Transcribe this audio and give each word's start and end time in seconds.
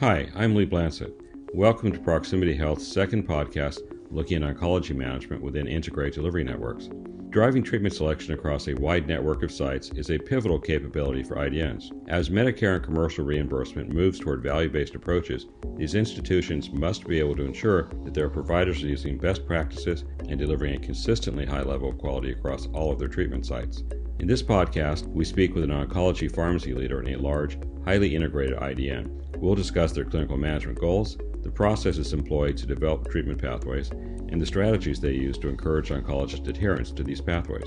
Hi, 0.00 0.30
I'm 0.34 0.54
Lee 0.54 0.64
Blansett. 0.64 1.12
Welcome 1.52 1.92
to 1.92 1.98
Proximity 1.98 2.54
Health's 2.54 2.88
second 2.90 3.28
podcast 3.28 3.80
looking 4.10 4.42
at 4.42 4.56
oncology 4.56 4.96
management 4.96 5.42
within 5.42 5.66
integrated 5.66 6.14
delivery 6.14 6.42
networks. 6.42 6.88
Driving 7.28 7.62
treatment 7.62 7.92
selection 7.92 8.32
across 8.32 8.66
a 8.68 8.74
wide 8.76 9.06
network 9.06 9.42
of 9.42 9.52
sites 9.52 9.90
is 9.96 10.10
a 10.10 10.18
pivotal 10.18 10.58
capability 10.58 11.22
for 11.22 11.36
IDNs. 11.36 11.92
As 12.08 12.30
Medicare 12.30 12.76
and 12.76 12.82
commercial 12.82 13.26
reimbursement 13.26 13.90
moves 13.90 14.18
toward 14.18 14.42
value 14.42 14.70
based 14.70 14.94
approaches, 14.94 15.48
these 15.76 15.94
institutions 15.94 16.70
must 16.70 17.06
be 17.06 17.18
able 17.18 17.36
to 17.36 17.44
ensure 17.44 17.90
that 18.02 18.14
their 18.14 18.30
providers 18.30 18.82
are 18.82 18.88
using 18.88 19.18
best 19.18 19.46
practices 19.46 20.04
and 20.30 20.38
delivering 20.38 20.76
a 20.76 20.86
consistently 20.86 21.44
high 21.44 21.60
level 21.60 21.90
of 21.90 21.98
quality 21.98 22.32
across 22.32 22.68
all 22.68 22.90
of 22.90 22.98
their 22.98 23.08
treatment 23.08 23.44
sites. 23.44 23.84
In 24.18 24.26
this 24.26 24.42
podcast, 24.42 25.06
we 25.08 25.26
speak 25.26 25.54
with 25.54 25.64
an 25.64 25.70
oncology 25.70 26.34
pharmacy 26.34 26.72
leader 26.72 27.02
in 27.02 27.14
a 27.14 27.18
large, 27.18 27.58
highly 27.84 28.16
integrated 28.16 28.58
IDN 28.58 29.20
We'll 29.40 29.54
discuss 29.54 29.92
their 29.92 30.04
clinical 30.04 30.36
management 30.36 30.78
goals, 30.78 31.16
the 31.42 31.50
processes 31.50 32.12
employed 32.12 32.58
to 32.58 32.66
develop 32.66 33.10
treatment 33.10 33.40
pathways, 33.40 33.90
and 33.90 34.40
the 34.40 34.44
strategies 34.44 35.00
they 35.00 35.12
use 35.12 35.38
to 35.38 35.48
encourage 35.48 35.88
oncologist 35.88 36.46
adherence 36.46 36.92
to 36.92 37.02
these 37.02 37.22
pathways. 37.22 37.66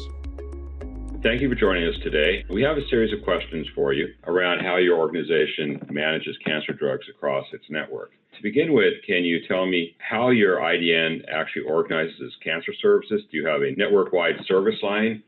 Thank 1.24 1.42
you 1.42 1.50
for 1.50 1.56
joining 1.56 1.88
us 1.88 1.96
today. 2.04 2.46
We 2.50 2.62
have 2.62 2.78
a 2.78 2.88
series 2.90 3.12
of 3.12 3.24
questions 3.24 3.66
for 3.74 3.92
you 3.92 4.10
around 4.26 4.60
how 4.60 4.76
your 4.76 5.00
organization 5.00 5.82
manages 5.90 6.38
cancer 6.46 6.74
drugs 6.74 7.08
across 7.10 7.48
its 7.54 7.64
network. 7.72 8.12
To 8.36 8.44
begin 8.44 8.74
with, 8.74 8.94
can 9.08 9.24
you 9.24 9.40
tell 9.48 9.66
me 9.66 9.96
how 9.98 10.30
your 10.30 10.58
IDN 10.58 11.24
actually 11.28 11.64
organizes 11.64 12.34
cancer 12.44 12.74
services? 12.82 13.24
Do 13.32 13.38
you 13.38 13.48
have 13.48 13.62
a 13.62 13.72
network 13.78 14.14
wide 14.14 14.36
service 14.46 14.76
line? 14.84 15.24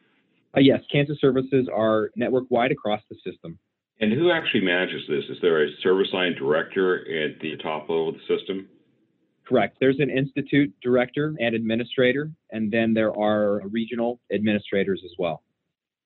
Uh, 0.55 0.59
yes, 0.59 0.81
cancer 0.91 1.15
services 1.19 1.67
are 1.73 2.11
network 2.15 2.43
wide 2.51 2.71
across 2.71 3.01
the 3.09 3.15
system. 3.29 3.57
And 4.01 4.11
who 4.11 4.31
actually 4.31 4.61
manages 4.61 5.03
this? 5.07 5.23
Is 5.29 5.37
there 5.41 5.63
a 5.63 5.69
service 5.81 6.09
line 6.11 6.35
director 6.37 6.99
at 6.99 7.39
the 7.39 7.55
top 7.57 7.83
level 7.83 8.09
of 8.09 8.15
the 8.15 8.37
system? 8.37 8.67
Correct. 9.47 9.77
There's 9.79 9.99
an 9.99 10.09
institute 10.09 10.73
director 10.81 11.33
and 11.39 11.55
administrator, 11.55 12.31
and 12.51 12.71
then 12.71 12.93
there 12.93 13.17
are 13.17 13.61
regional 13.69 14.19
administrators 14.33 15.01
as 15.05 15.11
well. 15.17 15.43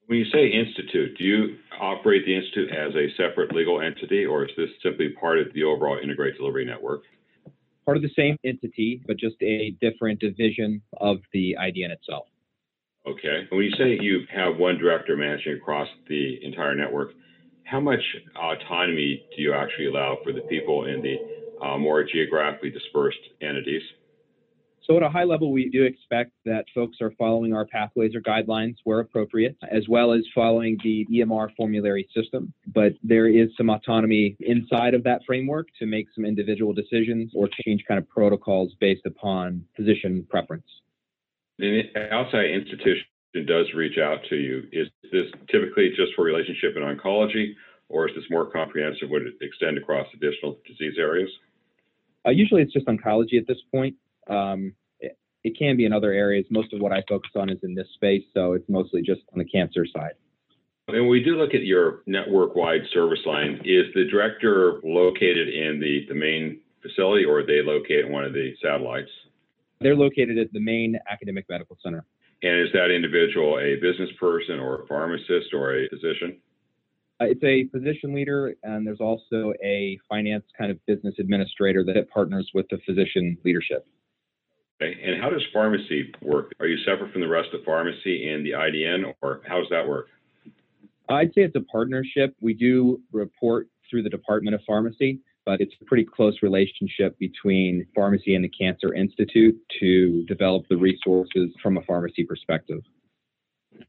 When 0.07 0.19
you 0.19 0.25
say 0.25 0.47
institute, 0.47 1.17
do 1.17 1.23
you 1.23 1.57
operate 1.79 2.25
the 2.25 2.35
institute 2.35 2.69
as 2.71 2.93
a 2.95 3.09
separate 3.15 3.53
legal 3.55 3.81
entity, 3.81 4.25
or 4.25 4.43
is 4.43 4.51
this 4.57 4.69
simply 4.83 5.09
part 5.19 5.39
of 5.39 5.53
the 5.53 5.63
overall 5.63 5.97
integrated 6.01 6.37
delivery 6.37 6.65
network? 6.65 7.03
Part 7.85 7.97
of 7.97 8.03
the 8.03 8.11
same 8.15 8.35
entity, 8.43 9.01
but 9.07 9.17
just 9.17 9.35
a 9.41 9.75
different 9.81 10.19
division 10.19 10.81
of 10.97 11.17
the 11.31 11.55
IDN 11.59 11.91
itself. 11.91 12.27
Okay. 13.07 13.47
When 13.49 13.63
you 13.63 13.71
say 13.71 13.97
you 14.01 14.21
have 14.33 14.57
one 14.57 14.77
director 14.77 15.15
managing 15.15 15.53
across 15.53 15.87
the 16.07 16.43
entire 16.43 16.75
network, 16.75 17.11
how 17.69 17.79
much 17.79 18.01
autonomy 18.35 19.23
do 19.35 19.41
you 19.41 19.53
actually 19.53 19.87
allow 19.87 20.17
for 20.23 20.33
the 20.33 20.41
people 20.41 20.85
in 20.85 21.01
the 21.01 21.17
uh, 21.63 21.77
more 21.77 22.03
geographically 22.03 22.71
dispersed 22.71 23.19
entities? 23.41 23.81
So, 24.85 24.97
at 24.97 25.03
a 25.03 25.09
high 25.09 25.25
level, 25.25 25.51
we 25.51 25.69
do 25.69 25.83
expect 25.83 26.31
that 26.45 26.65
folks 26.73 26.97
are 26.99 27.11
following 27.11 27.53
our 27.53 27.65
pathways 27.65 28.15
or 28.15 28.21
guidelines 28.21 28.75
where 28.85 29.01
appropriate, 29.01 29.55
as 29.69 29.87
well 29.87 30.13
as 30.13 30.21
following 30.33 30.79
the 30.83 31.05
EMR 31.13 31.49
formulary 31.55 32.09
system. 32.15 32.51
But 32.73 32.93
there 33.03 33.27
is 33.27 33.49
some 33.55 33.69
autonomy 33.69 34.35
inside 34.39 34.95
of 34.95 35.03
that 35.03 35.21
framework 35.27 35.67
to 35.77 35.85
make 35.85 36.07
some 36.15 36.25
individual 36.25 36.73
decisions 36.73 37.33
or 37.35 37.49
change 37.63 37.83
kind 37.87 37.99
of 37.99 38.09
protocols 38.09 38.71
based 38.79 39.05
upon 39.05 39.63
physician 39.75 40.25
preference. 40.27 40.65
The 41.59 41.83
outside 42.11 42.45
institution 42.45 43.05
does 43.33 43.67
reach 43.75 43.97
out 43.97 44.19
to 44.29 44.35
you, 44.35 44.63
is 44.71 44.87
this 45.11 45.25
typically 45.51 45.89
just 45.95 46.13
for 46.15 46.23
relationship 46.23 46.75
in 46.75 46.83
oncology, 46.83 47.53
or 47.87 48.07
is 48.07 48.15
this 48.15 48.25
more 48.29 48.49
comprehensive? 48.49 49.09
Would 49.09 49.23
it 49.23 49.33
extend 49.41 49.77
across 49.77 50.07
additional 50.13 50.57
disease 50.67 50.95
areas? 50.97 51.29
Uh, 52.25 52.31
usually 52.31 52.61
it's 52.61 52.73
just 52.73 52.87
oncology 52.87 53.37
at 53.37 53.47
this 53.47 53.57
point. 53.71 53.95
Um, 54.29 54.73
it, 54.99 55.17
it, 55.43 55.57
can 55.57 55.77
be 55.77 55.85
in 55.85 55.93
other 55.93 56.11
areas. 56.11 56.45
Most 56.49 56.73
of 56.73 56.81
what 56.81 56.91
I 56.91 57.03
focus 57.07 57.31
on 57.35 57.49
is 57.49 57.57
in 57.63 57.75
this 57.75 57.87
space, 57.95 58.23
so 58.33 58.53
it's 58.53 58.67
mostly 58.69 59.01
just 59.01 59.21
on 59.33 59.39
the 59.39 59.45
cancer 59.45 59.85
side. 59.85 60.13
And 60.87 61.07
we 61.07 61.23
do 61.23 61.35
look 61.35 61.53
at 61.53 61.63
your 61.63 62.01
network-wide 62.07 62.81
service 62.93 63.19
line. 63.25 63.61
Is 63.63 63.85
the 63.93 64.05
director 64.09 64.79
located 64.83 65.47
in 65.49 65.79
the, 65.79 66.05
the 66.07 66.15
main 66.15 66.59
facility, 66.81 67.25
or 67.25 67.39
are 67.39 67.45
they 67.45 67.61
located 67.63 68.07
in 68.07 68.11
one 68.11 68.25
of 68.25 68.33
the 68.33 68.53
satellites? 68.61 69.09
They're 69.81 69.95
located 69.95 70.37
at 70.37 70.51
the 70.51 70.59
main 70.59 70.97
academic 71.09 71.45
medical 71.47 71.77
center. 71.83 72.05
And 72.41 72.61
is 72.61 72.71
that 72.73 72.89
individual 72.89 73.59
a 73.59 73.75
business 73.75 74.09
person 74.19 74.59
or 74.59 74.83
a 74.83 74.87
pharmacist 74.87 75.53
or 75.53 75.75
a 75.75 75.89
physician? 75.89 76.37
Uh, 77.21 77.25
it's 77.25 77.43
a 77.43 77.67
physician 77.67 78.13
leader, 78.13 78.55
and 78.63 78.87
there's 78.87 79.01
also 79.01 79.53
a 79.61 79.99
finance 80.07 80.45
kind 80.57 80.71
of 80.71 80.77
business 80.85 81.15
administrator 81.19 81.83
that 81.83 82.09
partners 82.09 82.49
with 82.53 82.65
the 82.69 82.77
physician 82.85 83.37
leadership. 83.43 83.85
Okay. 84.81 84.97
And 85.03 85.21
how 85.21 85.29
does 85.29 85.43
pharmacy 85.51 86.13
work? 86.21 86.53
Are 86.61 86.67
you 86.67 86.77
separate 86.85 87.11
from 87.11 87.19
the 87.19 87.27
rest 87.27 87.49
of 87.53 87.61
pharmacy 87.65 88.29
and 88.29 88.45
the 88.45 88.51
IDN, 88.51 89.13
or 89.21 89.41
how 89.45 89.57
does 89.57 89.67
that 89.69 89.85
work? 89.85 90.07
I'd 91.09 91.33
say 91.33 91.41
it's 91.41 91.55
a 91.55 91.61
partnership. 91.61 92.35
We 92.39 92.53
do 92.53 93.01
report 93.11 93.67
through 93.89 94.03
the 94.03 94.09
Department 94.09 94.55
of 94.55 94.61
Pharmacy, 94.65 95.19
but 95.45 95.61
it's 95.61 95.73
a 95.81 95.85
pretty 95.85 96.05
close 96.05 96.35
relationship 96.41 97.17
between 97.17 97.85
pharmacy 97.95 98.35
and 98.35 98.43
the 98.43 98.49
Cancer 98.49 98.93
Institute 98.93 99.55
to 99.79 100.23
develop 100.25 100.63
the 100.69 100.77
resources 100.77 101.49
from 101.61 101.77
a 101.77 101.81
pharmacy 101.83 102.23
perspective. 102.23 102.81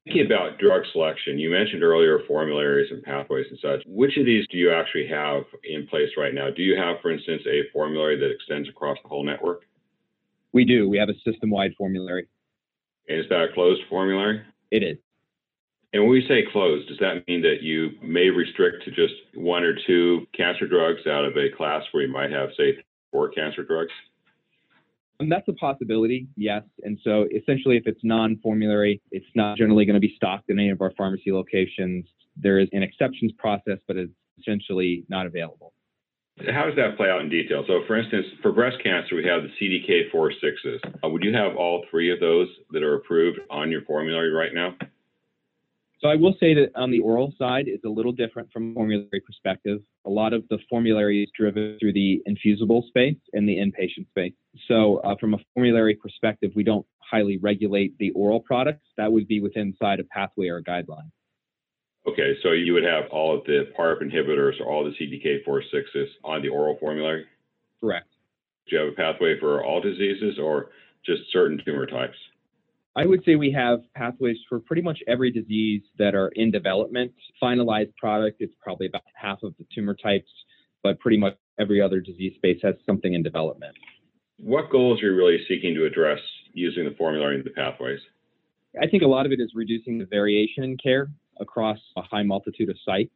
Thinking 0.05 0.27
about 0.27 0.59
drug 0.59 0.83
selection, 0.93 1.39
you 1.39 1.51
mentioned 1.51 1.83
earlier 1.83 2.21
formularies 2.29 2.91
and 2.93 3.03
pathways 3.03 3.47
and 3.51 3.59
such. 3.61 3.83
Which 3.87 4.17
of 4.17 4.25
these 4.25 4.47
do 4.49 4.57
you 4.57 4.73
actually 4.73 5.09
have 5.09 5.43
in 5.65 5.87
place 5.87 6.11
right 6.17 6.33
now? 6.33 6.49
Do 6.51 6.63
you 6.63 6.77
have, 6.77 6.97
for 7.03 7.11
instance, 7.11 7.43
a 7.47 7.63
formulary 7.73 8.19
that 8.19 8.31
extends 8.31 8.69
across 8.69 8.99
the 9.03 9.09
whole 9.09 9.25
network? 9.25 9.63
We 10.53 10.65
do. 10.65 10.89
We 10.89 10.99
have 10.99 11.09
a 11.09 11.31
system 11.31 11.51
wide 11.51 11.73
formulary. 11.77 12.29
And 13.09 13.19
is 13.19 13.27
that 13.31 13.43
a 13.43 13.53
closed 13.53 13.83
formulary? 13.89 14.43
It 14.71 14.83
is. 14.83 14.99
And 15.93 16.03
when 16.03 16.13
we 16.13 16.25
say 16.29 16.45
closed, 16.53 16.89
does 16.89 16.99
that 16.99 17.27
mean 17.27 17.43
that 17.43 17.63
you 17.63 17.91
may 18.03 18.29
restrict 18.29 18.85
to 18.85 18.91
just 18.91 19.15
one 19.35 19.65
or 19.65 19.75
two 19.87 20.27
cancer 20.37 20.69
drugs 20.69 21.07
out 21.07 21.25
of 21.25 21.37
a 21.37 21.55
class 21.57 21.83
where 21.91 22.05
you 22.05 22.13
might 22.13 22.31
have, 22.31 22.51
say, 22.57 22.77
four 23.11 23.29
cancer 23.31 23.65
drugs? 23.65 23.91
And 25.19 25.31
that's 25.31 25.49
a 25.49 25.53
possibility, 25.53 26.29
yes. 26.37 26.63
And 26.83 26.99
so 27.05 27.27
essentially, 27.35 27.77
if 27.77 27.87
it's 27.87 28.01
non 28.05 28.39
formulary, 28.43 29.03
it's 29.11 29.27
not 29.35 29.59
generally 29.59 29.85
going 29.85 29.95
to 29.95 30.01
be 30.01 30.15
stocked 30.17 30.49
in 30.49 30.59
any 30.59 30.71
of 30.71 30.81
our 30.81 30.93
pharmacy 30.97 31.33
locations. 31.33 32.07
There 32.37 32.59
is 32.59 32.69
an 32.73 32.83
exceptions 32.83 33.33
process, 33.33 33.79
but 33.87 33.97
it's 33.97 34.13
essentially 34.39 35.05
not 35.09 35.27
available. 35.27 35.75
How 36.39 36.65
does 36.65 36.77
that 36.77 36.97
play 36.97 37.11
out 37.11 37.21
in 37.21 37.29
detail? 37.29 37.65
So, 37.67 37.83
for 37.87 37.99
instance, 37.99 38.25
for 38.41 38.51
breast 38.51 38.79
cancer, 38.83 39.15
we 39.15 39.25
have 39.27 39.43
the 39.43 39.51
CDK4/6s. 39.61 40.81
Uh, 41.05 41.09
would 41.11 41.23
you 41.23 41.35
have 41.35 41.55
all 41.55 41.85
three 41.91 42.11
of 42.11 42.19
those 42.19 42.49
that 42.71 42.83
are 42.83 42.95
approved 42.95 43.41
on 43.51 43.71
your 43.71 43.83
formulary 43.83 44.31
right 44.33 44.55
now? 44.55 44.75
So 46.01 46.09
I 46.09 46.17
will 46.17 46.35
say 46.41 46.55
that 46.55 46.71
on 46.77 46.91
the 46.91 47.01
oral 47.01 47.35
side, 47.39 47.67
it's 47.69 47.85
a 47.85 47.89
little 47.89 48.13
different 48.13 48.51
from 48.51 48.73
formulary 48.73 49.21
perspective. 49.25 49.81
A 50.07 50.11
lot 50.11 50.33
of 50.33 50.45
the 50.49 50.59
formulary 50.69 51.23
is 51.23 51.31
driven 51.37 51.77
through 51.79 51.93
the 51.93 52.23
infusible 52.25 52.85
space 52.89 53.19
and 53.35 53.47
the 53.47 53.57
inpatient 53.57 54.09
space. 54.09 54.33
So 54.67 54.97
uh, 54.99 55.17
from 55.21 55.35
a 55.35 55.39
formulary 55.53 55.95
perspective, 55.95 56.53
we 56.57 56.65
don't 56.65 56.87
highly 56.99 57.37
regulate 57.37 57.99
the 57.99 58.13
oral 58.13 58.41
products. 58.41 58.87
That 58.97 59.13
would 59.13 59.29
be 59.29 59.41
within 59.41 59.75
side 59.79 60.01
a 60.01 60.05
pathway 60.05 60.49
or 60.49 60.57
a 60.57 60.65
guideline. 60.65 61.11
Okay, 62.09 62.35
so 62.43 62.53
you 62.53 62.73
would 62.73 62.85
have 62.85 63.05
all 63.11 63.37
of 63.37 63.45
the 63.45 63.69
PARP 63.77 64.01
inhibitors 64.01 64.59
or 64.59 64.73
all 64.73 64.85
the 64.85 64.93
CDK4/6s 64.93 66.07
on 66.25 66.41
the 66.41 66.49
oral 66.49 66.79
formulary? 66.81 67.27
Correct. 67.79 68.09
Do 68.69 68.77
you 68.77 68.83
have 68.83 68.93
a 68.93 68.97
pathway 68.97 69.39
for 69.39 69.63
all 69.63 69.83
diseases 69.83 70.39
or 70.39 70.71
just 71.05 71.31
certain 71.31 71.61
tumor 71.63 71.85
types? 71.85 72.17
I 72.97 73.07
would 73.07 73.23
say 73.25 73.37
we 73.37 73.53
have 73.53 73.81
pathways 73.95 74.37
for 74.49 74.59
pretty 74.59 74.83
much 74.83 74.99
every 75.07 75.31
disease 75.31 75.83
that 75.99 76.15
are 76.15 76.29
in 76.35 76.51
development. 76.51 77.13
Finalized 77.41 77.95
product, 77.97 78.39
it's 78.41 78.55
probably 78.61 78.87
about 78.87 79.03
half 79.15 79.43
of 79.45 79.55
the 79.59 79.67
tumor 79.73 79.95
types, 79.95 80.31
but 80.83 80.99
pretty 80.99 81.17
much 81.17 81.35
every 81.59 81.81
other 81.81 82.01
disease 82.01 82.35
space 82.37 82.59
has 82.63 82.75
something 82.85 83.15
in 83.15 83.23
development. 83.23 83.77
What 84.39 84.71
goals 84.71 85.03
are 85.03 85.13
you 85.13 85.17
really 85.17 85.39
seeking 85.47 85.75
to 85.75 85.85
address 85.85 86.19
using 86.53 86.85
the 86.85 86.95
formulary 86.97 87.37
and 87.37 87.45
the 87.45 87.51
pathways? 87.51 88.01
I 88.81 88.89
think 88.89 89.03
a 89.03 89.07
lot 89.07 89.27
of 89.27 89.33
it 89.33 89.41
is 89.41 89.53
reducing 89.55 89.99
the 89.99 90.07
variation 90.07 90.65
in 90.65 90.77
care 90.77 91.11
across 91.41 91.79
a 91.97 92.03
high 92.03 92.23
multitude 92.23 92.71
of 92.71 92.77
sites 92.85 93.15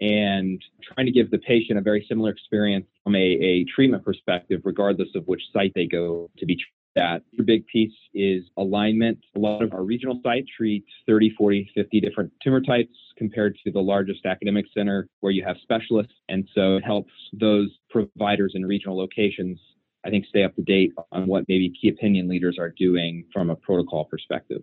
and 0.00 0.62
trying 0.82 1.06
to 1.06 1.12
give 1.12 1.30
the 1.30 1.38
patient 1.38 1.78
a 1.78 1.82
very 1.82 2.04
similar 2.08 2.30
experience 2.30 2.86
from 3.04 3.14
a, 3.14 3.18
a 3.18 3.64
treatment 3.74 4.04
perspective, 4.04 4.62
regardless 4.64 5.08
of 5.14 5.26
which 5.26 5.42
site 5.52 5.72
they 5.74 5.86
go 5.86 6.30
to 6.38 6.46
be 6.46 6.54
treated 6.54 6.77
that. 6.94 7.22
Big 7.44 7.66
piece 7.66 7.92
is 8.14 8.44
alignment. 8.56 9.18
A 9.36 9.38
lot 9.38 9.62
of 9.62 9.72
our 9.72 9.82
regional 9.82 10.20
sites 10.22 10.48
treat 10.56 10.84
30, 11.06 11.34
40, 11.36 11.70
50 11.74 12.00
different 12.00 12.32
tumor 12.42 12.60
types 12.60 12.94
compared 13.16 13.56
to 13.64 13.70
the 13.70 13.80
largest 13.80 14.26
academic 14.26 14.66
center 14.74 15.08
where 15.20 15.32
you 15.32 15.44
have 15.44 15.56
specialists. 15.62 16.14
And 16.28 16.48
so 16.54 16.76
it 16.76 16.84
helps 16.84 17.12
those 17.32 17.68
providers 17.90 18.52
in 18.54 18.64
regional 18.64 18.96
locations, 18.96 19.58
I 20.04 20.10
think, 20.10 20.26
stay 20.26 20.44
up 20.44 20.54
to 20.56 20.62
date 20.62 20.92
on 21.12 21.26
what 21.26 21.44
maybe 21.48 21.72
key 21.80 21.88
opinion 21.88 22.28
leaders 22.28 22.56
are 22.58 22.70
doing 22.70 23.24
from 23.32 23.50
a 23.50 23.56
protocol 23.56 24.04
perspective. 24.04 24.62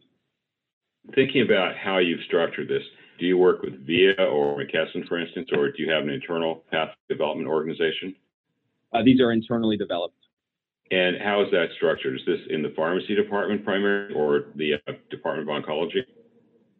Thinking 1.14 1.44
about 1.44 1.76
how 1.78 2.00
you've 2.00 2.24
structured 2.26 2.68
this, 2.68 2.84
do 3.20 3.26
you 3.26 3.38
work 3.38 3.62
with 3.62 3.86
VIA 3.86 4.16
or 4.20 4.58
McKesson, 4.58 5.08
for 5.08 5.20
instance, 5.20 5.50
or 5.56 5.70
do 5.70 5.84
you 5.84 5.92
have 5.92 6.04
an 6.04 6.10
internal 6.10 6.64
path 6.72 6.90
development 7.08 7.48
organization? 7.48 8.16
Uh, 8.94 9.04
these 9.04 9.22
are 9.22 9.32
internally 9.32 9.78
developed. 9.78 10.16
And 10.92 11.18
how 11.22 11.42
is 11.42 11.50
that 11.52 11.68
structured? 11.76 12.16
Is 12.16 12.26
this 12.26 12.40
in 12.50 12.62
the 12.62 12.72
pharmacy 12.76 13.16
department 13.16 13.66
primarily 13.66 14.14
or 14.14 14.46
the 14.56 14.76
uh, 14.76 14.92
Department 15.10 15.50
of 15.50 15.64
Oncology? 15.64 16.02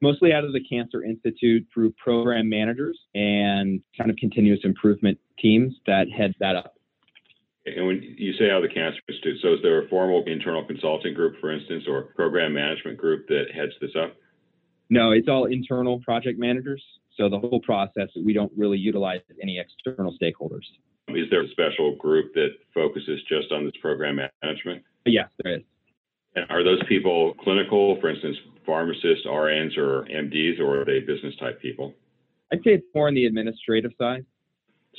Mostly 0.02 0.32
out 0.32 0.44
of 0.44 0.54
the 0.54 0.64
Cancer 0.64 1.04
Institute 1.04 1.66
through 1.74 1.94
program 1.94 2.48
managers 2.48 3.00
and 3.16 3.82
kind 3.98 4.12
of 4.12 4.18
continuous 4.18 4.60
improvement 4.64 5.18
teams 5.40 5.74
that 5.88 6.06
head 6.16 6.34
that 6.40 6.56
up. 6.56 6.76
And 7.66 7.88
when 7.88 8.16
you 8.18 8.34
say 8.34 8.52
out 8.52 8.64
of 8.64 8.70
the 8.70 8.74
Cancer 8.74 9.00
Institute, 9.10 9.40
so 9.42 9.54
is 9.54 9.60
there 9.64 9.84
a 9.84 9.90
formal 9.90 10.24
internal 10.28 10.64
consulting 10.64 11.16
group, 11.16 11.40
for 11.42 11.52
instance, 11.52 11.86
or 11.88 12.04
program 12.16 12.54
management 12.54 12.98
group 12.98 13.28
that 13.30 13.46
heads 13.56 13.72
this 13.82 13.92
up? 14.00 14.16
No, 14.92 15.12
it's 15.12 15.28
all 15.28 15.46
internal 15.46 16.00
project 16.02 16.38
managers. 16.38 16.84
So 17.18 17.28
the 17.28 17.40
whole 17.40 17.62
process, 17.62 18.10
we 18.24 18.34
don't 18.34 18.52
really 18.56 18.78
utilize 18.78 19.22
any 19.42 19.58
external 19.58 20.16
stakeholders. 20.22 20.66
Is 21.10 21.30
there 21.30 21.44
a 21.44 21.50
special 21.50 21.96
group 21.96 22.34
that 22.34 22.50
focuses 22.74 23.22
just 23.30 23.52
on 23.52 23.66
this 23.66 23.74
program 23.82 24.20
management? 24.42 24.84
Yes, 25.06 25.30
there 25.44 25.58
is. 25.58 25.62
And 26.36 26.46
are 26.50 26.64
those 26.64 26.82
people 26.90 27.36
clinical, 27.36 28.00
for 28.02 28.10
instance, 28.10 28.38
pharmacists, 28.66 29.26
RNs, 29.26 29.78
or 29.78 30.06
MDs, 30.06 30.60
or 30.60 30.82
are 30.82 30.86
they 30.86 31.00
business 31.00 31.36
type 31.40 31.62
people? 31.62 31.94
I'd 32.52 32.60
say 32.64 32.72
it's 32.72 32.86
more 32.94 33.08
on 33.08 33.14
the 33.14 33.26
administrative 33.26 33.92
side. 33.98 34.26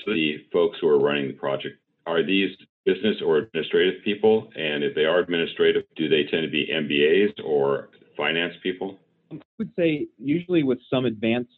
So 0.04 0.12
the 0.12 0.44
folks 0.52 0.78
who 0.80 0.88
are 0.88 0.98
running 0.98 1.28
the 1.28 1.34
project, 1.34 1.78
are 2.06 2.22
these 2.24 2.50
business 2.84 3.16
or 3.24 3.38
administrative 3.38 4.02
people? 4.04 4.48
And 4.56 4.84
if 4.84 4.94
they 4.94 5.04
are 5.04 5.18
administrative, 5.18 5.82
do 5.96 6.08
they 6.08 6.24
tend 6.30 6.44
to 6.44 6.50
be 6.50 6.68
MBAs 6.72 7.44
or 7.44 7.88
finance 8.16 8.54
people? 8.62 8.98
I 9.32 9.38
would 9.58 9.72
say 9.76 10.06
usually 10.18 10.62
with 10.62 10.78
some 10.88 11.04
advanced 11.04 11.50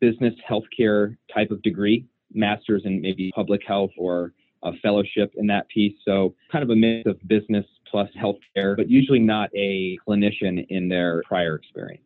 business 0.00 0.34
healthcare 0.48 1.16
type 1.32 1.50
of 1.50 1.62
degree, 1.62 2.06
master's 2.32 2.82
in 2.84 3.00
maybe 3.00 3.30
public 3.34 3.62
health 3.66 3.90
or 3.96 4.32
a 4.62 4.72
fellowship 4.82 5.32
in 5.36 5.46
that 5.46 5.68
piece. 5.68 5.94
So 6.04 6.34
kind 6.52 6.62
of 6.62 6.70
a 6.70 6.76
mix 6.76 7.08
of 7.08 7.16
business 7.26 7.64
plus 7.90 8.08
healthcare, 8.20 8.76
but 8.76 8.90
usually 8.90 9.18
not 9.18 9.50
a 9.54 9.98
clinician 10.06 10.66
in 10.68 10.88
their 10.88 11.22
prior 11.26 11.56
experience. 11.56 12.02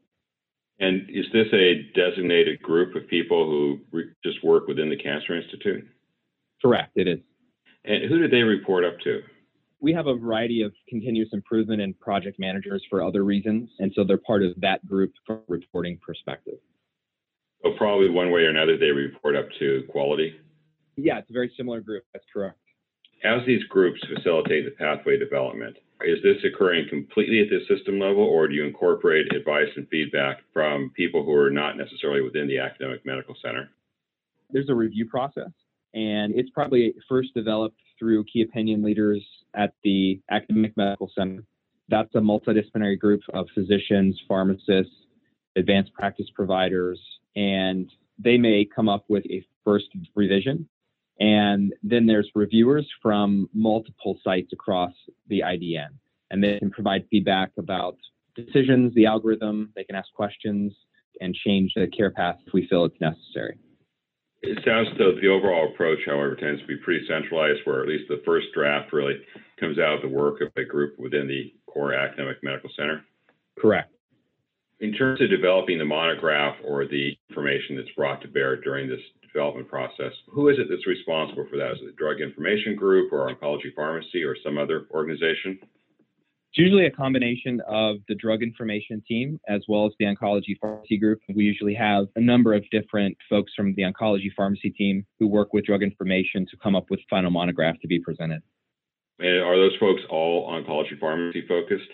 And 0.81 1.09
is 1.09 1.27
this 1.33 1.47
a 1.53 1.83
designated 1.95 2.61
group 2.63 2.97
of 2.97 3.09
people 3.09 3.47
who 3.47 3.81
re- 3.93 4.11
just 4.25 4.43
work 4.45 4.67
within 4.67 4.91
the 4.91 4.97
Cancer 4.97 5.37
Institute? 5.37 5.87
Correct, 6.61 6.93
it 6.97 7.07
is. 7.07 7.21
And 7.85 8.05
who 8.09 8.19
do 8.19 8.29
they 8.29 8.43
report 8.43 8.85
up 8.85 8.99
to? 9.01 9.21
We 9.81 9.93
have 9.93 10.07
a 10.07 10.15
variety 10.15 10.63
of 10.63 10.73
continuous 10.89 11.29
improvement 11.33 11.83
and 11.83 11.99
project 12.01 12.39
managers 12.39 12.83
for 12.89 13.03
other 13.03 13.23
reasons, 13.25 13.69
and 13.79 13.93
so 13.95 14.03
they're 14.03 14.17
part 14.17 14.43
of 14.43 14.59
that 14.61 14.85
group 14.87 15.13
from 15.27 15.37
a 15.37 15.43
reporting 15.47 15.99
perspective. 16.05 16.59
So 17.65 17.73
probably 17.79 18.11
one 18.11 18.31
way 18.31 18.43
or 18.43 18.51
another, 18.51 18.77
they 18.77 18.91
report 18.91 19.37
up 19.37 19.49
to 19.59 19.85
quality. 19.89 20.37
Yeah, 20.97 21.19
it's 21.19 21.31
a 21.31 21.33
very 21.33 21.53
similar 21.57 21.81
group. 21.81 22.05
That's 22.13 22.27
correct. 22.33 22.59
As 23.25 23.41
these 23.47 23.65
groups 23.65 24.01
facilitate 24.15 24.67
the 24.67 24.73
pathway 24.73 25.19
development, 25.19 25.77
is 26.03 26.19
this 26.23 26.37
occurring 26.45 26.89
completely 26.91 27.41
at 27.41 27.49
the 27.49 27.61
system 27.75 27.99
level, 27.99 28.23
or 28.23 28.49
do 28.49 28.55
you 28.55 28.65
incorporate 28.65 29.35
advice 29.35 29.69
and 29.77 29.89
feedback 29.89 30.41
from 30.53 30.93
people 30.95 31.25
who 31.25 31.33
are 31.33 31.51
not 31.51 31.79
necessarily 31.79 32.21
within 32.21 32.47
the 32.47 32.59
academic 32.59 33.05
medical 33.07 33.35
center? 33.43 33.71
There's 34.51 34.69
a 34.69 34.75
review 34.75 35.07
process, 35.07 35.51
and 35.95 36.35
it's 36.35 36.51
probably 36.51 36.95
first 37.09 37.33
developed 37.35 37.79
through 37.99 38.25
key 38.25 38.43
opinion 38.43 38.83
leaders 38.83 39.25
at 39.55 39.73
the 39.85 40.21
academic 40.31 40.77
medical 40.77 41.11
center. 41.17 41.45
That's 41.89 42.15
a 42.15 42.19
multidisciplinary 42.19 42.99
group 42.99 43.23
of 43.33 43.47
physicians, 43.55 44.21
pharmacists, 44.29 44.93
advanced 45.57 45.95
practice 45.95 46.27
providers, 46.35 47.01
and 47.37 47.91
they 48.19 48.39
may 48.39 48.65
come 48.65 48.89
up 48.89 49.05
with 49.09 49.25
a 49.27 49.45
first 49.65 49.87
revision. 50.15 50.69
And 51.21 51.73
then 51.83 52.07
there's 52.07 52.31
reviewers 52.35 52.89
from 53.01 53.49
multiple 53.55 54.19
sites 54.25 54.53
across 54.53 54.93
the 55.29 55.41
IDN, 55.41 55.91
and 56.31 56.43
they 56.43 56.59
can 56.59 56.71
provide 56.71 57.07
feedback 57.11 57.53
about 57.57 57.97
decisions, 58.35 58.93
the 58.95 59.07
algorithm, 59.07 59.73
they 59.77 59.85
can 59.85 59.95
ask 59.95 60.13
questions 60.15 60.73
and 61.21 61.35
change 61.35 61.73
the 61.77 61.87
care 61.87 62.11
path 62.11 62.37
if 62.47 62.53
we 62.53 62.67
feel 62.67 62.85
it's 62.85 63.01
necessary. 63.01 63.57
It 64.43 64.59
sounds 64.65 64.89
though 64.99 65.15
the 65.15 65.29
overall 65.29 65.73
approach, 65.73 66.01
however, 66.05 66.35
tends 66.35 66.61
to 66.61 66.67
be 66.67 66.77
pretty 66.77 67.07
centralized, 67.09 67.61
where 67.65 67.83
at 67.83 67.89
least 67.89 68.05
the 68.09 68.21
first 68.27 68.49
draft 68.53 68.93
really 68.93 69.15
comes 69.59 69.79
out 69.79 69.95
of 69.95 70.03
the 70.03 70.15
work 70.15 70.41
of 70.41 70.49
a 70.57 70.65
group 70.65 70.99
within 70.99 71.27
the 71.27 71.55
core 71.67 71.95
academic 71.95 72.43
medical 72.43 72.71
center. 72.77 73.05
Correct. 73.59 73.94
In 74.85 74.93
terms 74.93 75.19
of 75.23 75.31
developing 75.31 75.79
the 75.79 75.85
monograph 75.87 76.57
or 76.63 76.85
the 76.85 77.17
information 77.31 77.75
that's 77.75 77.89
brought 77.97 78.21
to 78.21 78.29
bear 78.29 78.61
during 78.61 78.87
this 78.87 79.01
development 79.23 79.67
process, 79.67 80.13
who 80.29 80.51
is 80.51 80.59
it 80.59 80.67
that's 80.69 80.87
responsible 80.87 81.47
for 81.49 81.57
that? 81.57 81.73
Is 81.73 81.79
it 81.81 81.87
the 81.87 81.93
Drug 81.93 82.21
Information 82.21 82.77
Group 82.77 83.11
or 83.11 83.35
Oncology 83.35 83.75
Pharmacy 83.75 84.23
or 84.23 84.37
some 84.45 84.59
other 84.59 84.87
organization? 84.91 85.59
It's 85.63 86.59
usually 86.59 86.85
a 86.85 86.91
combination 86.91 87.63
of 87.67 87.97
the 88.09 88.15
drug 88.15 88.43
information 88.43 89.03
team 89.09 89.41
as 89.49 89.63
well 89.69 89.87
as 89.87 89.93
the 89.99 90.05
oncology 90.05 90.59
pharmacy 90.61 90.99
group. 90.99 91.21
We 91.35 91.45
usually 91.45 91.75
have 91.75 92.09
a 92.17 92.21
number 92.21 92.53
of 92.53 92.63
different 92.71 93.17
folks 93.31 93.53
from 93.57 93.75
the 93.77 93.85
oncology 93.85 94.35
pharmacy 94.37 94.69
team 94.69 95.07
who 95.19 95.29
work 95.29 95.55
with 95.55 95.65
drug 95.65 95.83
information 95.83 96.45
to 96.51 96.59
come 96.63 96.77
up 96.77 96.91
with 96.91 97.01
final 97.09 97.31
monograph 97.31 97.81
to 97.81 97.89
be 97.89 98.01
presented. 98.01 98.43
And 99.19 99.43
are 99.45 99.57
those 99.57 99.77
folks 99.81 100.03
all 100.11 100.51
oncology 100.51 101.01
pharmacy 101.01 101.43
focused? 101.49 101.89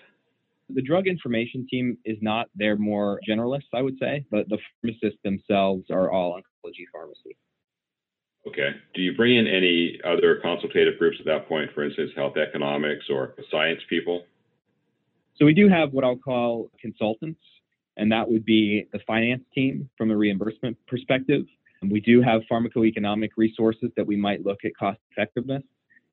The 0.74 0.82
drug 0.82 1.06
information 1.06 1.66
team 1.68 1.98
is 2.04 2.18
not, 2.20 2.48
they're 2.54 2.76
more 2.76 3.20
generalists, 3.28 3.72
I 3.74 3.82
would 3.82 3.96
say, 4.00 4.24
but 4.30 4.48
the 4.48 4.58
pharmacists 4.80 5.20
themselves 5.24 5.84
are 5.90 6.10
all 6.10 6.34
oncology 6.34 6.84
pharmacy. 6.92 7.36
Okay. 8.46 8.70
Do 8.94 9.02
you 9.02 9.14
bring 9.14 9.36
in 9.36 9.46
any 9.46 10.00
other 10.04 10.36
consultative 10.42 10.98
groups 10.98 11.18
at 11.20 11.26
that 11.26 11.46
point, 11.48 11.70
for 11.74 11.84
instance, 11.84 12.10
health 12.16 12.36
economics 12.36 13.04
or 13.10 13.34
science 13.50 13.80
people? 13.88 14.24
So 15.36 15.44
we 15.44 15.54
do 15.54 15.68
have 15.68 15.92
what 15.92 16.04
I'll 16.04 16.16
call 16.16 16.70
consultants, 16.80 17.40
and 17.96 18.10
that 18.12 18.30
would 18.30 18.44
be 18.44 18.86
the 18.92 19.00
finance 19.06 19.42
team 19.54 19.88
from 19.96 20.10
a 20.10 20.16
reimbursement 20.16 20.76
perspective. 20.86 21.44
And 21.82 21.90
we 21.90 22.00
do 22.00 22.22
have 22.22 22.42
pharmacoeconomic 22.50 23.30
resources 23.36 23.90
that 23.96 24.06
we 24.06 24.16
might 24.16 24.44
look 24.44 24.58
at 24.64 24.72
cost 24.78 24.98
effectiveness. 25.10 25.62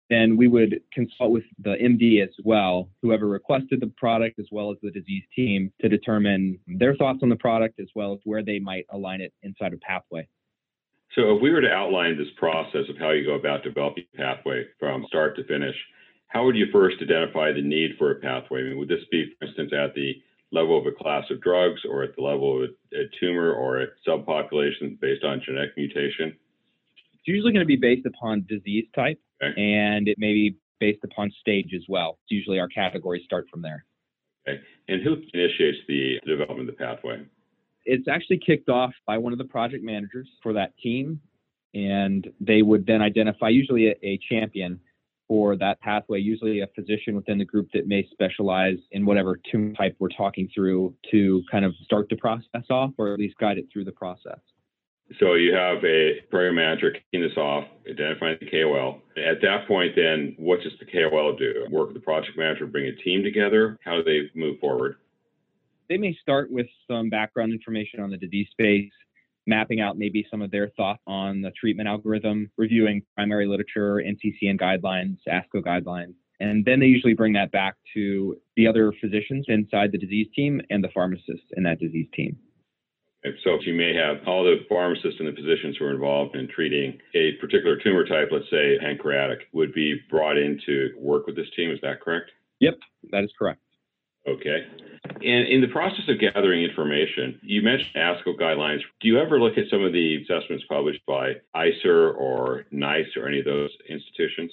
Then 0.09 0.37
we 0.37 0.47
would 0.47 0.81
consult 0.93 1.31
with 1.31 1.43
the 1.59 1.75
MD 1.75 2.23
as 2.23 2.33
well, 2.43 2.89
whoever 3.01 3.27
requested 3.27 3.81
the 3.81 3.91
product, 3.97 4.39
as 4.39 4.45
well 4.51 4.71
as 4.71 4.77
the 4.81 4.91
disease 4.91 5.23
team, 5.35 5.71
to 5.81 5.89
determine 5.89 6.59
their 6.65 6.95
thoughts 6.95 7.19
on 7.23 7.29
the 7.29 7.35
product 7.35 7.79
as 7.79 7.87
well 7.93 8.13
as 8.13 8.19
where 8.23 8.43
they 8.43 8.59
might 8.59 8.85
align 8.91 9.19
it 9.19 9.33
inside 9.43 9.73
a 9.73 9.77
pathway. 9.77 10.27
So, 11.13 11.35
if 11.35 11.41
we 11.41 11.51
were 11.51 11.61
to 11.61 11.71
outline 11.71 12.17
this 12.17 12.27
process 12.37 12.87
of 12.89 12.97
how 12.97 13.11
you 13.11 13.25
go 13.25 13.35
about 13.35 13.63
developing 13.63 14.05
a 14.13 14.17
pathway 14.17 14.65
from 14.79 15.05
start 15.07 15.35
to 15.37 15.43
finish, 15.45 15.75
how 16.27 16.45
would 16.45 16.55
you 16.55 16.67
first 16.71 16.97
identify 17.01 17.51
the 17.51 17.61
need 17.61 17.91
for 17.97 18.11
a 18.11 18.15
pathway? 18.15 18.61
I 18.61 18.63
mean, 18.63 18.77
would 18.77 18.89
this 18.89 19.03
be, 19.11 19.33
for 19.39 19.45
instance, 19.45 19.71
at 19.73 19.93
the 19.93 20.21
level 20.51 20.77
of 20.77 20.85
a 20.85 20.91
class 20.91 21.23
of 21.31 21.41
drugs 21.41 21.81
or 21.89 22.03
at 22.03 22.15
the 22.15 22.21
level 22.21 22.63
of 22.63 22.69
a, 22.69 22.97
a 22.97 23.03
tumor 23.19 23.51
or 23.51 23.81
a 23.81 23.87
subpopulation 24.07 24.99
based 24.99 25.23
on 25.23 25.41
genetic 25.45 25.71
mutation? 25.75 26.35
It's 27.13 27.27
usually 27.27 27.51
going 27.51 27.65
to 27.65 27.67
be 27.67 27.77
based 27.77 28.05
upon 28.05 28.45
disease 28.47 28.85
type 28.95 29.19
Okay. 29.43 29.53
and 29.61 30.07
it 30.07 30.17
may 30.17 30.33
be 30.33 30.55
based 30.79 31.03
upon 31.03 31.31
stage 31.39 31.73
as 31.75 31.83
well. 31.87 32.17
It's 32.23 32.31
usually 32.31 32.59
our 32.59 32.67
categories 32.67 33.23
start 33.25 33.45
from 33.51 33.61
there. 33.61 33.85
Okay. 34.47 34.59
And 34.87 35.01
who 35.03 35.17
initiates 35.33 35.77
the 35.87 36.19
development 36.25 36.69
of 36.69 36.77
the 36.77 36.83
pathway? 36.83 37.25
It's 37.85 38.07
actually 38.07 38.39
kicked 38.45 38.69
off 38.69 38.91
by 39.05 39.17
one 39.17 39.31
of 39.31 39.39
the 39.39 39.45
project 39.45 39.83
managers 39.83 40.27
for 40.41 40.53
that 40.53 40.77
team, 40.77 41.21
and 41.73 42.27
they 42.39 42.61
would 42.61 42.85
then 42.85 43.01
identify 43.01 43.49
usually 43.49 43.87
a, 43.87 43.95
a 44.03 44.19
champion 44.29 44.79
for 45.27 45.57
that 45.57 45.79
pathway, 45.81 46.19
usually 46.19 46.61
a 46.61 46.67
physician 46.67 47.15
within 47.15 47.37
the 47.37 47.45
group 47.45 47.67
that 47.73 47.87
may 47.87 48.07
specialize 48.11 48.77
in 48.91 49.05
whatever 49.05 49.39
tumor 49.51 49.73
type 49.73 49.95
we're 49.99 50.07
talking 50.09 50.49
through 50.53 50.93
to 51.11 51.43
kind 51.51 51.65
of 51.65 51.73
start 51.83 52.07
the 52.09 52.15
process 52.15 52.63
off 52.69 52.91
or 52.97 53.13
at 53.13 53.19
least 53.19 53.37
guide 53.37 53.57
it 53.57 53.65
through 53.71 53.83
the 53.83 53.91
process. 53.91 54.39
So 55.19 55.35
you 55.35 55.53
have 55.53 55.83
a 55.85 56.21
program 56.29 56.55
manager 56.55 56.91
kicking 56.91 57.27
this 57.27 57.37
off, 57.37 57.63
identifying 57.89 58.37
the 58.41 58.49
KOL. 58.49 59.01
At 59.15 59.41
that 59.41 59.67
point, 59.67 59.93
then 59.95 60.35
what 60.37 60.59
does 60.61 60.73
the 60.79 60.85
KOL 60.85 61.35
do? 61.35 61.65
Work 61.71 61.87
with 61.87 61.95
the 61.95 62.01
project 62.01 62.37
manager, 62.37 62.67
bring 62.67 62.87
a 62.87 62.95
team 63.03 63.23
together? 63.23 63.77
How 63.85 63.95
do 63.95 64.03
they 64.03 64.29
move 64.37 64.59
forward? 64.59 64.97
They 65.89 65.97
may 65.97 66.17
start 66.21 66.51
with 66.51 66.67
some 66.87 67.09
background 67.09 67.53
information 67.53 68.01
on 68.01 68.09
the 68.09 68.17
disease 68.17 68.47
space, 68.51 68.91
mapping 69.45 69.79
out 69.79 69.97
maybe 69.97 70.27
some 70.29 70.41
of 70.41 70.51
their 70.51 70.69
thoughts 70.75 71.01
on 71.07 71.41
the 71.41 71.51
treatment 71.51 71.87
algorithm, 71.87 72.51
reviewing 72.57 73.01
primary 73.15 73.47
literature, 73.47 74.03
NCCN 74.05 74.59
guidelines, 74.59 75.17
ASCO 75.29 75.63
guidelines. 75.65 76.15
And 76.41 76.65
then 76.65 76.79
they 76.79 76.85
usually 76.85 77.13
bring 77.13 77.33
that 77.33 77.51
back 77.51 77.75
to 77.93 78.37
the 78.57 78.67
other 78.67 78.93
physicians 79.01 79.45
inside 79.47 79.91
the 79.91 79.97
disease 79.97 80.27
team 80.35 80.61
and 80.69 80.83
the 80.83 80.89
pharmacists 80.93 81.47
in 81.55 81.63
that 81.63 81.79
disease 81.79 82.07
team. 82.13 82.37
And 83.23 83.33
so 83.43 83.57
you 83.61 83.73
may 83.73 83.93
have 83.95 84.17
all 84.27 84.43
the 84.43 84.57
pharmacists 84.69 85.19
and 85.19 85.27
the 85.27 85.33
physicians 85.33 85.75
who 85.77 85.85
are 85.85 85.93
involved 85.93 86.35
in 86.35 86.47
treating 86.47 86.99
a 87.13 87.33
particular 87.41 87.75
tumor 87.75 88.05
type, 88.05 88.29
let's 88.31 88.49
say 88.49 88.77
pancreatic, 88.79 89.47
would 89.53 89.73
be 89.73 89.99
brought 90.09 90.37
in 90.37 90.59
to 90.65 90.93
work 90.97 91.25
with 91.25 91.35
this 91.35 91.49
team. 91.55 91.71
Is 91.71 91.79
that 91.81 91.99
correct? 92.01 92.31
Yep, 92.59 92.75
that 93.11 93.23
is 93.23 93.31
correct. 93.37 93.59
Okay. 94.27 94.67
And 95.05 95.47
in 95.47 95.61
the 95.61 95.67
process 95.67 96.07
of 96.09 96.19
gathering 96.19 96.63
information, 96.63 97.39
you 97.41 97.61
mentioned 97.61 97.95
ASCO 97.95 98.37
guidelines. 98.39 98.81
Do 98.99 99.07
you 99.07 99.19
ever 99.19 99.39
look 99.39 99.57
at 99.57 99.69
some 99.71 99.83
of 99.83 99.93
the 99.93 100.21
assessments 100.21 100.65
published 100.69 101.05
by 101.07 101.35
ICER 101.55 102.13
or 102.17 102.65
NICE 102.71 103.15
or 103.15 103.27
any 103.27 103.39
of 103.39 103.45
those 103.45 103.71
institutions? 103.89 104.51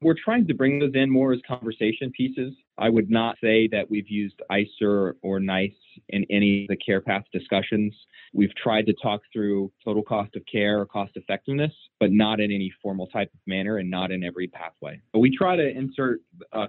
We're 0.00 0.14
trying 0.14 0.46
to 0.46 0.54
bring 0.54 0.78
those 0.78 0.92
in 0.94 1.10
more 1.10 1.32
as 1.32 1.40
conversation 1.46 2.12
pieces. 2.12 2.54
I 2.78 2.88
would 2.88 3.10
not 3.10 3.36
say 3.42 3.66
that 3.72 3.90
we've 3.90 4.08
used 4.08 4.40
ICER 4.48 5.14
or 5.22 5.40
NICE 5.40 5.72
in 6.10 6.24
any 6.30 6.62
of 6.62 6.68
the 6.68 6.76
care 6.76 7.00
path 7.00 7.24
discussions. 7.32 7.92
We've 8.32 8.54
tried 8.54 8.86
to 8.86 8.94
talk 9.02 9.22
through 9.32 9.72
total 9.84 10.04
cost 10.04 10.36
of 10.36 10.42
care 10.50 10.78
or 10.78 10.86
cost 10.86 11.16
effectiveness, 11.16 11.72
but 11.98 12.12
not 12.12 12.38
in 12.38 12.52
any 12.52 12.72
formal 12.80 13.08
type 13.08 13.30
of 13.34 13.40
manner 13.48 13.78
and 13.78 13.90
not 13.90 14.12
in 14.12 14.22
every 14.22 14.46
pathway. 14.46 15.00
But 15.12 15.18
we 15.18 15.36
try 15.36 15.56
to 15.56 15.68
insert 15.68 16.20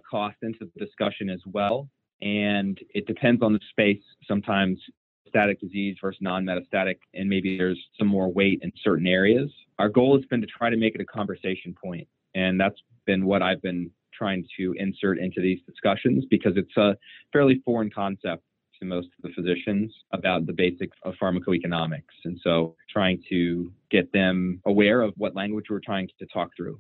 cost 0.10 0.38
into 0.42 0.68
the 0.74 0.84
discussion 0.84 1.30
as 1.30 1.42
well. 1.46 1.88
And 2.24 2.80
it 2.96 3.06
depends 3.06 3.44
on 3.44 3.54
the 3.54 3.60
space. 3.70 4.02
Sometimes 4.28 4.80
metastatic 5.28 5.60
disease 5.60 5.98
versus 6.02 6.20
non-metastatic, 6.22 6.96
and 7.14 7.30
maybe 7.30 7.58
there's 7.58 7.80
some 8.00 8.08
more 8.08 8.34
weight 8.34 8.60
in 8.64 8.72
certain 8.84 9.06
areas. 9.06 9.52
Our 9.78 9.90
goal 9.90 10.18
has 10.18 10.26
been 10.26 10.42
to 10.42 10.48
try 10.48 10.72
to 10.72 10.78
make 10.78 10.96
it 10.96 11.02
a 11.02 11.06
conversation 11.06 11.76
point, 11.82 12.08
and 12.36 12.60
that's 12.60 12.80
been 13.06 13.26
what 13.26 13.42
I've 13.42 13.62
been 13.62 13.92
trying 14.14 14.46
to 14.58 14.76
insert 14.78 15.18
into 15.18 15.42
these 15.42 15.60
discussions 15.66 16.26
because 16.30 16.54
it's 16.56 16.76
a 16.78 16.96
fairly 17.32 17.62
foreign 17.66 17.90
concept 17.90 18.44
to 18.80 18.86
most 18.86 19.08
of 19.08 19.24
the 19.24 19.30
physicians 19.36 19.94
about 20.12 20.46
the 20.46 20.54
basics 20.54 20.98
of 21.04 21.14
pharmacoeconomics. 21.22 22.16
And 22.26 22.40
so 22.44 22.76
trying 22.90 23.22
to 23.30 23.72
get 23.92 24.12
them 24.14 24.62
aware 24.66 25.02
of 25.02 25.14
what 25.18 25.36
language 25.36 25.66
we're 25.70 25.80
trying 25.80 26.10
to 26.20 26.26
talk 26.28 26.50
through. 26.56 26.80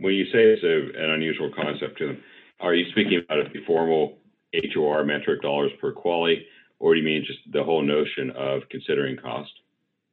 When 0.00 0.14
you 0.14 0.24
say 0.26 0.44
it's 0.44 0.62
a, 0.62 1.02
an 1.02 1.10
unusual 1.10 1.50
concept 1.54 1.98
to 1.98 2.06
them, 2.08 2.22
are 2.60 2.74
you 2.74 2.90
speaking 2.90 3.20
about 3.24 3.46
a 3.46 3.64
formal 3.66 4.18
HEOR 4.52 5.04
metric 5.04 5.42
dollars 5.42 5.72
per 5.80 5.92
QALY, 5.92 6.42
or 6.78 6.94
do 6.94 7.00
you 7.00 7.06
mean 7.06 7.24
just 7.26 7.40
the 7.52 7.62
whole 7.62 7.82
notion 7.82 8.30
of 8.30 8.62
considering 8.70 9.16
cost? 9.16 9.50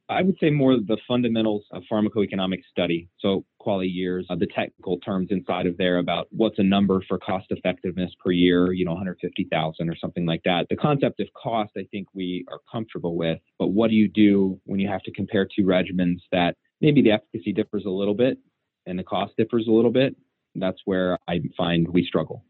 I 0.09 0.21
would 0.21 0.37
say 0.39 0.49
more 0.49 0.75
the 0.75 0.97
fundamentals 1.05 1.65
of 1.71 1.83
pharmacoeconomic 1.91 2.61
study. 2.71 3.09
So 3.19 3.43
quality 3.59 3.89
years, 3.89 4.25
uh, 4.29 4.35
the 4.35 4.47
technical 4.47 4.99
terms 4.99 5.27
inside 5.31 5.65
of 5.65 5.75
there 5.77 5.97
about 5.97 6.27
what's 6.31 6.59
a 6.59 6.63
number 6.63 7.03
for 7.07 7.17
cost 7.17 7.47
effectiveness 7.49 8.11
per 8.23 8.31
year, 8.31 8.71
you 8.71 8.85
know, 8.85 8.91
150,000 8.91 9.89
or 9.89 9.95
something 9.97 10.25
like 10.25 10.41
that. 10.45 10.67
The 10.69 10.77
concept 10.77 11.19
of 11.19 11.27
cost, 11.33 11.71
I 11.77 11.85
think 11.91 12.07
we 12.13 12.45
are 12.49 12.59
comfortable 12.71 13.17
with, 13.17 13.39
but 13.59 13.67
what 13.67 13.89
do 13.89 13.95
you 13.97 14.07
do 14.07 14.59
when 14.63 14.79
you 14.79 14.87
have 14.87 15.03
to 15.03 15.11
compare 15.11 15.45
two 15.45 15.63
regimens 15.63 16.19
that 16.31 16.55
maybe 16.79 17.01
the 17.01 17.11
efficacy 17.11 17.51
differs 17.51 17.83
a 17.85 17.89
little 17.89 18.15
bit 18.15 18.37
and 18.85 18.97
the 18.97 19.03
cost 19.03 19.33
differs 19.37 19.67
a 19.67 19.71
little 19.71 19.91
bit? 19.91 20.15
That's 20.55 20.79
where 20.85 21.19
I 21.27 21.41
find 21.57 21.85
we 21.85 22.05
struggle. 22.05 22.45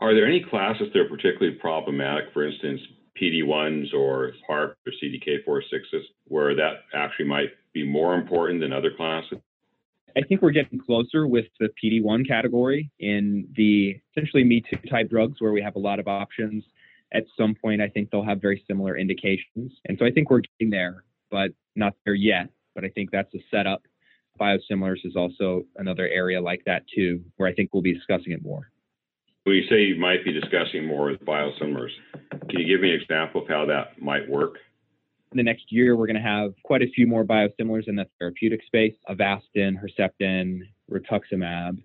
Are 0.00 0.14
there 0.14 0.26
any 0.26 0.44
classes 0.48 0.88
that 0.92 1.00
are 1.00 1.08
particularly 1.08 1.58
problematic? 1.58 2.26
For 2.32 2.46
instance, 2.46 2.80
PD1s 3.20 3.92
or 3.94 4.32
PARP 4.48 4.76
or 4.86 4.92
CDK4/6s, 5.02 6.04
where 6.24 6.54
that 6.54 6.84
actually 6.94 7.26
might 7.26 7.50
be 7.72 7.84
more 7.86 8.14
important 8.14 8.60
than 8.60 8.72
other 8.72 8.90
classes? 8.96 9.38
I 10.16 10.22
think 10.22 10.42
we're 10.42 10.50
getting 10.50 10.78
closer 10.78 11.26
with 11.26 11.46
the 11.60 11.68
PD1 11.80 12.26
category 12.26 12.90
in 12.98 13.46
the 13.56 14.00
essentially 14.10 14.42
Me 14.42 14.62
Too 14.62 14.78
type 14.88 15.10
drugs 15.10 15.40
where 15.40 15.52
we 15.52 15.62
have 15.62 15.76
a 15.76 15.78
lot 15.78 16.00
of 16.00 16.08
options. 16.08 16.64
At 17.12 17.24
some 17.36 17.54
point, 17.54 17.80
I 17.80 17.88
think 17.88 18.10
they'll 18.10 18.24
have 18.24 18.40
very 18.40 18.62
similar 18.66 18.96
indications. 18.96 19.72
And 19.86 19.98
so 19.98 20.04
I 20.04 20.10
think 20.10 20.30
we're 20.30 20.42
getting 20.58 20.70
there, 20.70 21.04
but 21.30 21.52
not 21.76 21.94
there 22.04 22.14
yet. 22.14 22.50
But 22.74 22.84
I 22.84 22.88
think 22.88 23.10
that's 23.10 23.32
a 23.34 23.38
setup. 23.50 23.82
Biosimilars 24.40 25.04
is 25.04 25.16
also 25.16 25.64
another 25.76 26.08
area 26.08 26.40
like 26.40 26.62
that, 26.66 26.84
too, 26.94 27.24
where 27.36 27.48
I 27.48 27.52
think 27.54 27.70
we'll 27.72 27.82
be 27.82 27.94
discussing 27.94 28.32
it 28.32 28.42
more. 28.42 28.70
When 29.48 29.56
you 29.56 29.66
say 29.70 29.80
you 29.80 29.98
might 29.98 30.26
be 30.26 30.30
discussing 30.38 30.84
more 30.84 31.10
with 31.10 31.24
biosimilars, 31.24 31.88
can 32.50 32.60
you 32.60 32.66
give 32.66 32.82
me 32.82 32.90
an 32.90 33.00
example 33.00 33.40
of 33.40 33.48
how 33.48 33.64
that 33.64 33.98
might 33.98 34.28
work? 34.28 34.56
The 35.32 35.42
next 35.42 35.72
year, 35.72 35.96
we're 35.96 36.06
going 36.06 36.16
to 36.16 36.20
have 36.20 36.52
quite 36.64 36.82
a 36.82 36.90
few 36.94 37.06
more 37.06 37.24
biosimilars 37.24 37.88
in 37.88 37.96
the 37.96 38.04
therapeutic 38.18 38.60
space 38.66 38.92
Avastin, 39.08 39.76
Herceptin, 39.82 40.60
rituximab. 40.92 41.82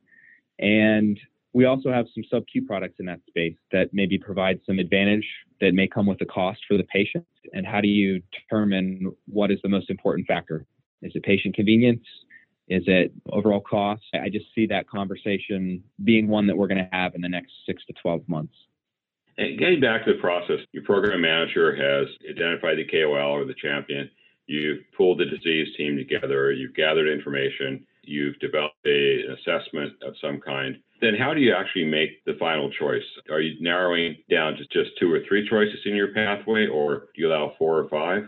And 0.60 1.18
we 1.54 1.64
also 1.64 1.90
have 1.90 2.08
some 2.14 2.26
sub-Q 2.30 2.66
products 2.66 2.96
in 3.00 3.06
that 3.06 3.22
space 3.30 3.56
that 3.72 3.94
maybe 3.94 4.18
provide 4.18 4.60
some 4.66 4.78
advantage 4.78 5.26
that 5.62 5.74
may 5.74 5.88
come 5.88 6.06
with 6.06 6.20
a 6.20 6.26
cost 6.26 6.60
for 6.68 6.76
the 6.76 6.84
patient. 6.84 7.26
And 7.54 7.66
how 7.66 7.80
do 7.80 7.88
you 7.88 8.22
determine 8.34 9.14
what 9.28 9.52
is 9.52 9.60
the 9.64 9.70
most 9.70 9.90
important 9.90 10.28
factor? 10.28 10.66
Is 11.02 11.14
it 11.16 11.24
patient 11.24 11.56
convenience? 11.56 12.04
Is 12.68 12.84
it 12.88 13.12
overall 13.32 13.62
cost? 13.62 14.04
I 14.14 14.30
just 14.30 14.46
see 14.56 14.66
that 14.68 14.90
conversation 14.90 15.84
being 16.04 16.28
one 16.28 16.48
that 16.48 16.56
we're 16.56 16.68
going 16.68 16.78
to 16.78 16.90
have 16.92 17.14
in 17.16 17.22
the 17.22 17.30
next 17.30 17.52
six 17.66 17.86
to 17.86 17.94
12 18.02 18.28
months. 18.28 18.54
And 19.38 19.58
getting 19.58 19.82
back 19.82 20.06
to 20.06 20.14
the 20.14 20.20
process, 20.20 20.60
your 20.72 20.84
program 20.84 21.22
manager 21.22 21.76
has 21.76 22.08
identified 22.30 22.78
the 22.78 22.86
KOL 22.86 23.32
or 23.32 23.46
the 23.46 23.56
champion. 23.56 24.10
You've 24.46 24.80
pulled 24.96 25.20
the 25.20 25.26
disease 25.26 25.76
team 25.76 25.98
together. 25.98 26.52
You've 26.52 26.76
gathered 26.76 27.08
information. 27.08 27.86
You've 28.04 28.38
developed 28.40 28.76
a, 28.86 29.24
an 29.26 29.38
assessment 29.40 29.94
of 30.06 30.14
some 30.22 30.40
kind. 30.40 30.78
Then 31.02 31.16
how 31.16 31.34
do 31.34 31.42
you 31.42 31.54
actually 31.54 31.86
make 31.86 32.24
the 32.26 32.36
final 32.40 32.70
choice? 32.72 33.04
Are 33.30 33.42
you 33.42 33.62
narrowing 33.62 34.16
down 34.30 34.54
to 34.56 34.64
just 34.66 34.98
two 35.00 35.12
or 35.12 35.22
three 35.28 35.48
choices 35.50 35.80
in 35.86 35.96
your 35.96 36.14
pathway, 36.14 36.68
or 36.68 37.08
do 37.16 37.22
you 37.22 37.28
allow 37.30 37.54
four 37.58 37.80
or 37.80 37.90
five? 37.90 38.24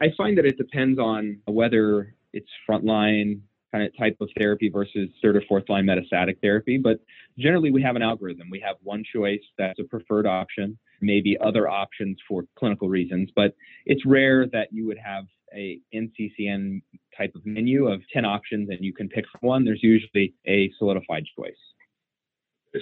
I 0.00 0.08
find 0.16 0.36
that 0.38 0.46
it 0.46 0.56
depends 0.56 0.98
on 0.98 1.40
whether 1.46 2.14
it's 2.32 2.48
frontline 2.68 3.40
kind 3.72 3.84
of 3.84 3.96
type 3.96 4.16
of 4.20 4.28
therapy 4.36 4.68
versus 4.68 5.08
third 5.22 5.36
or 5.36 5.42
fourth 5.48 5.68
line 5.68 5.86
metastatic 5.86 6.40
therapy. 6.42 6.76
But 6.76 6.98
generally, 7.38 7.70
we 7.70 7.82
have 7.82 7.96
an 7.96 8.02
algorithm. 8.02 8.48
We 8.50 8.60
have 8.60 8.76
one 8.82 9.04
choice 9.14 9.40
that's 9.58 9.78
a 9.78 9.84
preferred 9.84 10.26
option, 10.26 10.78
maybe 11.00 11.36
other 11.38 11.68
options 11.68 12.18
for 12.28 12.44
clinical 12.58 12.88
reasons. 12.88 13.30
But 13.34 13.54
it's 13.86 14.04
rare 14.04 14.46
that 14.48 14.68
you 14.72 14.86
would 14.86 14.98
have 14.98 15.24
a 15.54 15.80
NCCN 15.94 16.82
type 17.16 17.32
of 17.34 17.44
menu 17.44 17.88
of 17.88 18.00
10 18.12 18.24
options 18.24 18.68
and 18.70 18.78
you 18.80 18.92
can 18.92 19.08
pick 19.08 19.24
one. 19.40 19.64
There's 19.64 19.82
usually 19.82 20.34
a 20.46 20.70
solidified 20.78 21.24
choice. 21.36 21.52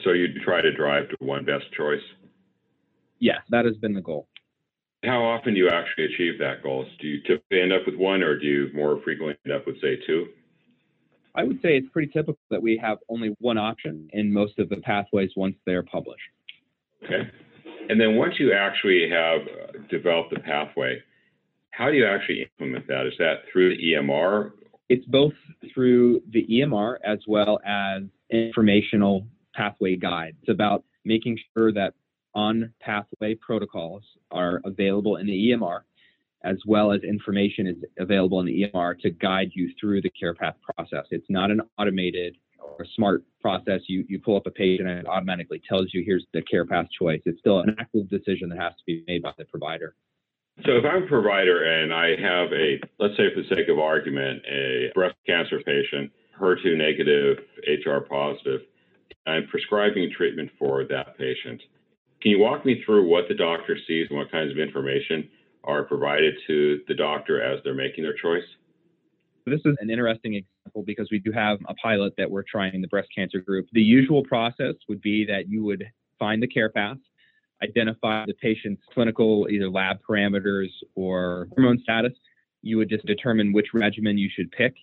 So 0.04 0.12
you 0.12 0.28
try 0.44 0.60
to 0.60 0.72
drive 0.72 1.08
to 1.08 1.16
one 1.20 1.44
best 1.44 1.64
choice? 1.76 2.02
Yes, 3.20 3.38
that 3.50 3.64
has 3.64 3.76
been 3.76 3.94
the 3.94 4.02
goal. 4.02 4.28
How 5.04 5.22
often 5.22 5.54
do 5.54 5.60
you 5.60 5.68
actually 5.68 6.06
achieve 6.06 6.38
that 6.40 6.62
goal? 6.62 6.84
Do 7.00 7.06
you 7.06 7.22
typically 7.22 7.60
end 7.60 7.72
up 7.72 7.82
with 7.86 7.94
one, 7.94 8.22
or 8.22 8.38
do 8.38 8.46
you 8.46 8.70
more 8.74 9.00
frequently 9.02 9.36
end 9.44 9.54
up 9.54 9.66
with, 9.66 9.80
say, 9.80 9.96
two? 10.06 10.26
I 11.34 11.44
would 11.44 11.60
say 11.62 11.76
it's 11.76 11.88
pretty 11.92 12.10
typical 12.12 12.38
that 12.50 12.60
we 12.60 12.76
have 12.82 12.98
only 13.08 13.36
one 13.38 13.58
option 13.58 14.08
in 14.12 14.32
most 14.32 14.58
of 14.58 14.68
the 14.68 14.78
pathways 14.78 15.30
once 15.36 15.54
they're 15.66 15.84
published. 15.84 16.22
Okay. 17.04 17.30
And 17.88 18.00
then 18.00 18.16
once 18.16 18.34
you 18.38 18.52
actually 18.52 19.08
have 19.08 19.42
uh, 19.42 19.78
developed 19.88 20.34
the 20.34 20.40
pathway, 20.40 21.00
how 21.70 21.90
do 21.90 21.96
you 21.96 22.06
actually 22.06 22.50
implement 22.58 22.88
that? 22.88 23.06
Is 23.06 23.14
that 23.18 23.42
through 23.52 23.76
the 23.76 23.92
EMR? 23.92 24.50
It's 24.88 25.06
both 25.06 25.34
through 25.72 26.22
the 26.30 26.44
EMR 26.50 26.96
as 27.04 27.18
well 27.28 27.60
as 27.64 28.02
informational 28.30 29.26
pathway 29.54 29.94
guide. 29.94 30.34
It's 30.40 30.50
about 30.50 30.84
making 31.04 31.38
sure 31.54 31.72
that 31.72 31.94
on 32.34 32.72
pathway 32.80 33.34
protocols 33.34 34.02
are 34.30 34.60
available 34.64 35.16
in 35.16 35.26
the 35.26 35.50
EMR, 35.50 35.80
as 36.44 36.56
well 36.66 36.92
as 36.92 37.02
information 37.02 37.66
is 37.66 37.76
available 37.98 38.40
in 38.40 38.46
the 38.46 38.64
EMR 38.72 38.98
to 39.00 39.10
guide 39.10 39.50
you 39.54 39.72
through 39.80 40.02
the 40.02 40.10
care 40.10 40.34
path 40.34 40.56
process. 40.62 41.04
It's 41.10 41.26
not 41.28 41.50
an 41.50 41.60
automated 41.78 42.36
or 42.60 42.86
smart 42.94 43.24
process. 43.40 43.80
You, 43.88 44.04
you 44.08 44.18
pull 44.18 44.36
up 44.36 44.46
a 44.46 44.50
page 44.50 44.80
and 44.80 44.88
it 44.88 45.06
automatically 45.06 45.60
tells 45.68 45.92
you 45.92 46.02
here's 46.04 46.26
the 46.32 46.42
care 46.42 46.64
path 46.64 46.86
choice. 46.96 47.20
It's 47.24 47.38
still 47.40 47.60
an 47.60 47.74
active 47.78 48.08
decision 48.08 48.48
that 48.50 48.58
has 48.58 48.72
to 48.72 48.82
be 48.86 49.04
made 49.06 49.22
by 49.22 49.32
the 49.36 49.44
provider. 49.46 49.94
So 50.64 50.72
if 50.72 50.84
I'm 50.84 51.04
a 51.04 51.06
provider 51.06 51.62
and 51.62 51.94
I 51.94 52.10
have 52.20 52.52
a, 52.52 52.80
let's 52.98 53.16
say 53.16 53.32
for 53.34 53.42
the 53.42 53.48
sake 53.48 53.68
of 53.68 53.78
argument, 53.78 54.42
a 54.50 54.90
breast 54.94 55.14
cancer 55.24 55.60
patient, 55.64 56.10
HER2 56.40 56.76
negative, 56.76 57.38
HR 57.66 58.00
positive, 58.00 58.62
I'm 59.26 59.46
prescribing 59.48 60.10
treatment 60.16 60.50
for 60.58 60.84
that 60.84 61.16
patient. 61.16 61.62
Can 62.20 62.32
you 62.32 62.38
walk 62.40 62.64
me 62.64 62.82
through 62.84 63.08
what 63.08 63.28
the 63.28 63.34
doctor 63.34 63.76
sees 63.86 64.08
and 64.10 64.18
what 64.18 64.30
kinds 64.30 64.50
of 64.50 64.58
information 64.58 65.28
are 65.64 65.84
provided 65.84 66.34
to 66.46 66.80
the 66.88 66.94
doctor 66.94 67.42
as 67.42 67.60
they're 67.62 67.74
making 67.74 68.02
their 68.02 68.14
choice? 68.14 68.44
This 69.46 69.60
is 69.64 69.76
an 69.80 69.88
interesting 69.88 70.34
example 70.34 70.82
because 70.84 71.08
we 71.10 71.20
do 71.20 71.32
have 71.32 71.58
a 71.68 71.74
pilot 71.74 72.14
that 72.18 72.30
we're 72.30 72.42
trying 72.42 72.74
in 72.74 72.80
the 72.80 72.88
breast 72.88 73.08
cancer 73.14 73.40
group. 73.40 73.66
The 73.72 73.82
usual 73.82 74.24
process 74.24 74.74
would 74.88 75.00
be 75.00 75.24
that 75.26 75.48
you 75.48 75.64
would 75.64 75.84
find 76.18 76.42
the 76.42 76.48
care 76.48 76.68
path, 76.68 76.98
identify 77.62 78.26
the 78.26 78.34
patient's 78.34 78.82
clinical 78.92 79.46
either 79.50 79.70
lab 79.70 79.98
parameters 80.06 80.68
or 80.96 81.48
hormone 81.54 81.80
status. 81.82 82.12
You 82.62 82.76
would 82.78 82.88
just 82.88 83.06
determine 83.06 83.52
which 83.52 83.68
regimen 83.72 84.18
you 84.18 84.28
should 84.34 84.50
pick, 84.50 84.74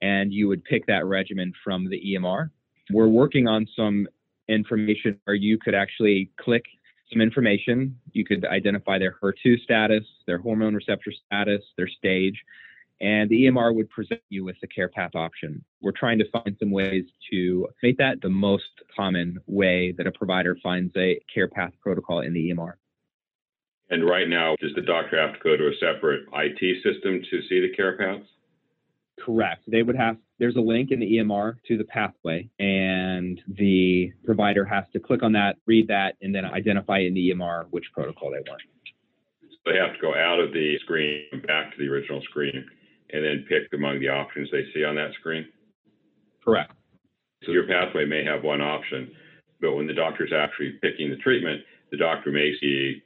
and 0.00 0.32
you 0.32 0.48
would 0.48 0.64
pick 0.64 0.86
that 0.86 1.04
regimen 1.04 1.52
from 1.62 1.88
the 1.88 2.00
EMR. 2.14 2.50
We're 2.90 3.08
working 3.08 3.46
on 3.46 3.66
some 3.76 4.08
information 4.48 5.20
where 5.24 5.36
you 5.36 5.58
could 5.58 5.74
actually 5.74 6.30
click 6.40 6.64
some 7.10 7.20
information. 7.20 7.98
You 8.12 8.24
could 8.24 8.44
identify 8.44 8.98
their 8.98 9.16
HER2 9.22 9.60
status, 9.62 10.04
their 10.26 10.38
hormone 10.38 10.74
receptor 10.74 11.12
status, 11.26 11.62
their 11.76 11.88
stage, 11.88 12.42
and 13.00 13.30
the 13.30 13.44
EMR 13.44 13.74
would 13.74 13.88
present 13.90 14.20
you 14.28 14.44
with 14.44 14.56
the 14.60 14.66
care 14.66 14.88
path 14.88 15.14
option. 15.14 15.64
We're 15.80 15.92
trying 15.92 16.18
to 16.18 16.30
find 16.30 16.56
some 16.58 16.70
ways 16.70 17.04
to 17.30 17.68
make 17.82 17.98
that 17.98 18.20
the 18.20 18.28
most 18.28 18.64
common 18.94 19.38
way 19.46 19.92
that 19.96 20.06
a 20.06 20.12
provider 20.12 20.56
finds 20.62 20.92
a 20.96 21.20
care 21.32 21.48
path 21.48 21.72
protocol 21.80 22.20
in 22.20 22.32
the 22.32 22.50
EMR. 22.50 22.72
And 23.90 24.04
right 24.04 24.28
now, 24.28 24.56
does 24.60 24.72
the 24.74 24.82
doctor 24.82 25.18
have 25.18 25.34
to 25.34 25.40
go 25.42 25.56
to 25.56 25.68
a 25.68 25.72
separate 25.80 26.26
IT 26.32 26.82
system 26.82 27.22
to 27.30 27.40
see 27.48 27.60
the 27.60 27.74
care 27.74 27.96
paths? 27.96 28.28
Correct. 29.24 29.62
They 29.66 29.82
would 29.82 29.96
have 29.96 30.16
There's 30.38 30.56
a 30.56 30.60
link 30.60 30.92
in 30.92 31.00
the 31.00 31.18
EMR 31.18 31.56
to 31.66 31.76
the 31.76 31.84
pathway, 31.84 32.48
and 32.60 33.40
the 33.48 34.12
provider 34.24 34.64
has 34.64 34.84
to 34.92 35.00
click 35.00 35.22
on 35.22 35.32
that, 35.32 35.56
read 35.66 35.88
that, 35.88 36.14
and 36.22 36.32
then 36.34 36.44
identify 36.44 36.98
in 36.98 37.14
the 37.14 37.30
EMR 37.30 37.66
which 37.70 37.84
protocol 37.92 38.30
they 38.30 38.48
want. 38.48 38.62
So 39.50 39.72
they 39.72 39.78
have 39.78 39.94
to 39.94 40.00
go 40.00 40.14
out 40.14 40.38
of 40.38 40.52
the 40.52 40.78
screen 40.84 41.24
back 41.46 41.72
to 41.72 41.78
the 41.78 41.88
original 41.88 42.22
screen 42.22 42.64
and 43.10 43.24
then 43.24 43.46
pick 43.48 43.72
among 43.72 44.00
the 44.00 44.08
options 44.08 44.48
they 44.50 44.64
see 44.74 44.84
on 44.84 44.94
that 44.96 45.12
screen? 45.18 45.46
Correct. 46.44 46.72
So 47.44 47.52
your 47.52 47.66
pathway 47.66 48.04
may 48.04 48.24
have 48.24 48.42
one 48.42 48.60
option, 48.60 49.10
but 49.60 49.74
when 49.74 49.86
the 49.86 49.94
doctor 49.94 50.24
is 50.24 50.32
actually 50.32 50.78
picking 50.82 51.10
the 51.10 51.16
treatment, 51.16 51.62
the 51.90 51.96
doctor 51.96 52.30
may 52.30 52.52
see 52.60 53.02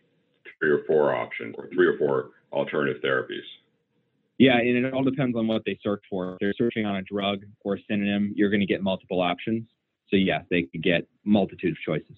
three 0.58 0.70
or 0.70 0.84
four 0.86 1.14
options 1.14 1.54
or 1.58 1.68
three 1.72 1.86
or 1.86 1.98
four 1.98 2.30
alternative 2.52 3.02
therapies. 3.02 3.46
Yeah, 4.38 4.58
and 4.58 4.84
it 4.84 4.92
all 4.92 5.04
depends 5.04 5.36
on 5.36 5.46
what 5.46 5.62
they 5.64 5.78
search 5.82 6.02
for. 6.10 6.32
If 6.32 6.38
they're 6.40 6.54
searching 6.56 6.86
on 6.86 6.96
a 6.96 7.02
drug 7.02 7.40
or 7.60 7.74
a 7.74 7.78
synonym, 7.88 8.32
you're 8.34 8.50
going 8.50 8.60
to 8.60 8.66
get 8.66 8.82
multiple 8.82 9.20
options. 9.20 9.68
So 10.08 10.16
yes, 10.16 10.44
they 10.50 10.62
could 10.62 10.82
get 10.82 11.06
multitude 11.24 11.72
of 11.72 11.78
choices. 11.78 12.16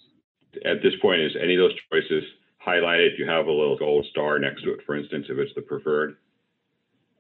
At 0.65 0.83
this 0.83 0.95
point, 1.03 1.21
is 1.21 1.33
any 1.41 1.55
of 1.55 1.61
those 1.61 1.79
choices 1.93 2.25
highlighted? 2.65 3.19
You 3.19 3.27
have 3.29 3.47
a 3.47 3.53
little 3.53 3.77
gold 3.77 4.07
star 4.11 4.39
next 4.39 4.63
to 4.63 4.73
it, 4.73 4.81
for 4.87 4.97
instance, 4.97 5.27
if 5.29 5.39
it's 5.39 5.53
the 5.55 5.63
preferred. 5.63 6.17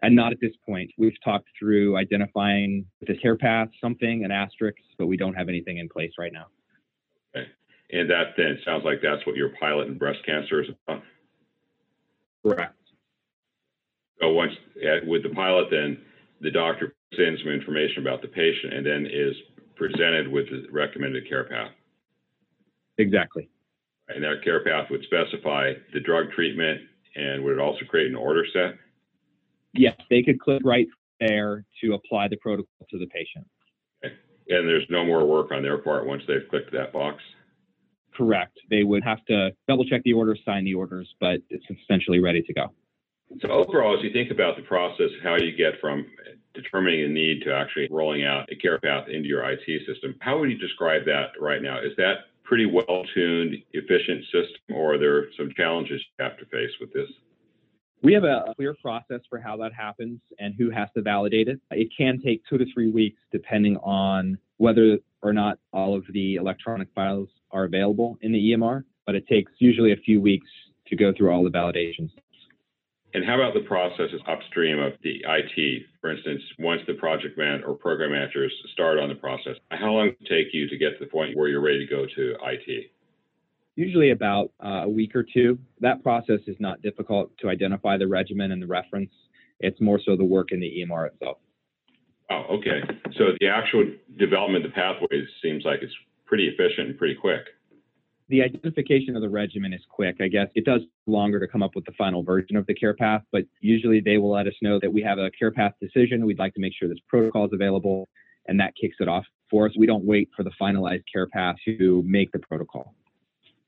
And 0.02 0.14
not 0.14 0.32
at 0.32 0.40
this 0.40 0.52
point. 0.66 0.90
We've 0.98 1.16
talked 1.24 1.48
through 1.58 1.96
identifying 1.96 2.86
the 3.06 3.16
care 3.16 3.36
path, 3.36 3.68
something, 3.80 4.24
an 4.24 4.30
asterisk, 4.30 4.78
but 4.98 5.06
we 5.06 5.16
don't 5.16 5.34
have 5.34 5.48
anything 5.48 5.78
in 5.78 5.88
place 5.88 6.12
right 6.18 6.32
now. 6.32 6.46
Okay. 7.34 7.48
And 7.90 8.10
that 8.10 8.34
then 8.36 8.58
sounds 8.64 8.84
like 8.84 9.00
that's 9.02 9.24
what 9.26 9.36
your 9.36 9.50
pilot 9.60 9.88
in 9.88 9.98
breast 9.98 10.20
cancer 10.26 10.62
is 10.62 10.68
about. 10.86 11.02
Correct. 12.42 12.76
So 14.24 14.32
once 14.32 14.52
uh, 14.76 15.04
with 15.06 15.22
the 15.22 15.28
pilot, 15.30 15.66
then 15.70 15.98
the 16.40 16.50
doctor 16.50 16.94
puts 17.10 17.20
in 17.20 17.36
some 17.42 17.52
information 17.52 18.00
about 18.00 18.22
the 18.22 18.28
patient 18.28 18.72
and 18.72 18.86
then 18.86 19.06
is 19.06 19.34
presented 19.76 20.28
with 20.28 20.46
the 20.46 20.66
recommended 20.72 21.28
care 21.28 21.44
path. 21.44 21.72
Exactly. 22.96 23.50
And 24.08 24.22
that 24.22 24.42
care 24.42 24.64
path 24.64 24.88
would 24.90 25.04
specify 25.04 25.72
the 25.92 26.00
drug 26.00 26.30
treatment 26.34 26.80
and 27.16 27.44
would 27.44 27.54
it 27.54 27.58
also 27.58 27.84
create 27.88 28.08
an 28.08 28.14
order 28.14 28.44
set? 28.52 28.78
Yes, 29.74 29.96
they 30.08 30.22
could 30.22 30.40
click 30.40 30.62
right 30.64 30.86
there 31.20 31.64
to 31.82 31.94
apply 31.94 32.28
the 32.28 32.36
protocol 32.36 32.86
to 32.90 32.98
the 32.98 33.06
patient. 33.06 33.46
Okay. 34.04 34.14
And 34.48 34.68
there's 34.68 34.86
no 34.88 35.04
more 35.04 35.26
work 35.26 35.52
on 35.52 35.62
their 35.62 35.78
part 35.78 36.06
once 36.06 36.22
they've 36.26 36.48
clicked 36.48 36.72
that 36.72 36.92
box? 36.92 37.22
Correct. 38.14 38.58
They 38.70 38.84
would 38.84 39.02
have 39.04 39.24
to 39.26 39.50
double 39.68 39.84
check 39.84 40.02
the 40.04 40.12
orders, 40.12 40.40
sign 40.44 40.64
the 40.64 40.74
orders, 40.74 41.12
but 41.20 41.40
it's 41.50 41.64
essentially 41.82 42.20
ready 42.20 42.42
to 42.42 42.52
go. 42.54 42.72
So 43.40 43.48
overall, 43.48 43.96
as 43.96 44.04
you 44.04 44.12
think 44.12 44.30
about 44.30 44.56
the 44.56 44.62
process, 44.62 45.10
how 45.22 45.36
you 45.36 45.56
get 45.56 45.80
from 45.80 46.06
determining 46.54 47.04
a 47.04 47.08
need 47.08 47.42
to 47.42 47.54
actually 47.54 47.88
rolling 47.90 48.24
out 48.24 48.48
a 48.50 48.56
care 48.56 48.78
path 48.78 49.08
into 49.08 49.28
your 49.28 49.42
IT 49.50 49.64
system, 49.86 50.14
how 50.20 50.38
would 50.38 50.50
you 50.50 50.58
describe 50.58 51.04
that 51.06 51.30
right 51.40 51.60
now? 51.60 51.78
Is 51.78 51.92
that 51.96 52.26
pretty 52.44 52.66
well 52.66 53.02
tuned, 53.14 53.56
efficient 53.72 54.24
system, 54.24 54.76
or 54.76 54.94
are 54.94 54.98
there 54.98 55.26
some 55.36 55.50
challenges 55.56 56.00
you 56.00 56.24
have 56.24 56.38
to 56.38 56.46
face 56.46 56.70
with 56.80 56.92
this? 56.92 57.08
We 58.02 58.12
have 58.12 58.24
a 58.24 58.52
clear 58.54 58.76
process 58.82 59.20
for 59.30 59.40
how 59.40 59.56
that 59.56 59.72
happens 59.72 60.20
and 60.38 60.54
who 60.58 60.70
has 60.70 60.88
to 60.94 61.00
validate 61.00 61.48
it. 61.48 61.58
It 61.70 61.88
can 61.96 62.20
take 62.20 62.42
two 62.46 62.58
to 62.58 62.66
three 62.72 62.90
weeks 62.90 63.18
depending 63.32 63.78
on 63.78 64.36
whether 64.58 64.98
or 65.22 65.32
not 65.32 65.58
all 65.72 65.96
of 65.96 66.04
the 66.12 66.34
electronic 66.34 66.88
files 66.94 67.30
are 67.50 67.64
available 67.64 68.18
in 68.20 68.30
the 68.30 68.52
EMR, 68.52 68.84
but 69.06 69.14
it 69.14 69.26
takes 69.26 69.52
usually 69.58 69.92
a 69.92 69.96
few 69.96 70.20
weeks 70.20 70.46
to 70.88 70.96
go 70.96 71.14
through 71.16 71.30
all 71.30 71.42
the 71.42 71.50
validations. 71.50 72.10
And 73.14 73.24
how 73.24 73.36
about 73.36 73.54
the 73.54 73.60
processes 73.60 74.20
upstream 74.26 74.80
of 74.80 74.94
the 75.04 75.24
IT? 75.24 75.86
For 76.00 76.10
instance, 76.10 76.42
once 76.58 76.82
the 76.88 76.94
project 76.94 77.38
man 77.38 77.62
or 77.64 77.74
program 77.74 78.10
managers 78.10 78.52
start 78.72 78.98
on 78.98 79.08
the 79.08 79.14
process, 79.14 79.54
how 79.70 79.92
long 79.92 80.08
does 80.08 80.16
it 80.20 80.28
take 80.28 80.52
you 80.52 80.68
to 80.68 80.76
get 80.76 80.98
to 80.98 81.04
the 81.04 81.10
point 81.10 81.36
where 81.36 81.48
you're 81.48 81.60
ready 81.60 81.86
to 81.86 81.90
go 81.90 82.06
to 82.06 82.36
IT? 82.42 82.90
Usually 83.76 84.10
about 84.10 84.50
uh, 84.64 84.82
a 84.82 84.88
week 84.88 85.14
or 85.14 85.22
two. 85.22 85.58
That 85.80 86.02
process 86.02 86.40
is 86.48 86.56
not 86.58 86.82
difficult 86.82 87.30
to 87.38 87.48
identify 87.48 87.96
the 87.96 88.08
regimen 88.08 88.50
and 88.50 88.60
the 88.60 88.66
reference. 88.66 89.10
It's 89.60 89.80
more 89.80 90.00
so 90.04 90.16
the 90.16 90.24
work 90.24 90.50
in 90.50 90.58
the 90.58 90.84
EMR 90.84 91.06
itself. 91.06 91.38
Oh, 92.30 92.58
okay. 92.58 92.80
So 93.16 93.26
the 93.38 93.48
actual 93.48 93.84
development 94.18 94.64
of 94.64 94.72
the 94.72 94.74
pathways 94.74 95.28
seems 95.40 95.64
like 95.64 95.80
it's 95.82 95.94
pretty 96.26 96.48
efficient 96.48 96.88
and 96.88 96.98
pretty 96.98 97.14
quick 97.14 97.46
the 98.34 98.42
identification 98.42 99.14
of 99.14 99.22
the 99.22 99.28
regimen 99.28 99.72
is 99.72 99.80
quick. 99.88 100.16
I 100.20 100.26
guess 100.26 100.48
it 100.56 100.64
does 100.64 100.80
longer 101.06 101.38
to 101.38 101.46
come 101.46 101.62
up 101.62 101.76
with 101.76 101.84
the 101.84 101.92
final 101.92 102.24
version 102.24 102.56
of 102.56 102.66
the 102.66 102.74
care 102.74 102.92
path, 102.92 103.22
but 103.30 103.44
usually 103.60 104.00
they 104.00 104.18
will 104.18 104.32
let 104.32 104.48
us 104.48 104.54
know 104.60 104.80
that 104.80 104.92
we 104.92 105.02
have 105.02 105.18
a 105.18 105.30
care 105.30 105.52
path 105.52 105.74
decision. 105.80 106.26
We'd 106.26 106.40
like 106.40 106.52
to 106.54 106.60
make 106.60 106.72
sure 106.76 106.88
this 106.88 106.98
protocol 107.06 107.44
is 107.44 107.52
available, 107.52 108.08
and 108.48 108.58
that 108.58 108.72
kicks 108.74 108.96
it 108.98 109.06
off 109.06 109.24
for 109.48 109.66
us. 109.66 109.72
We 109.78 109.86
don't 109.86 110.04
wait 110.04 110.30
for 110.36 110.42
the 110.42 110.50
finalized 110.60 111.04
care 111.12 111.28
path 111.28 111.54
to 111.64 112.02
make 112.04 112.32
the 112.32 112.40
protocol. 112.40 112.96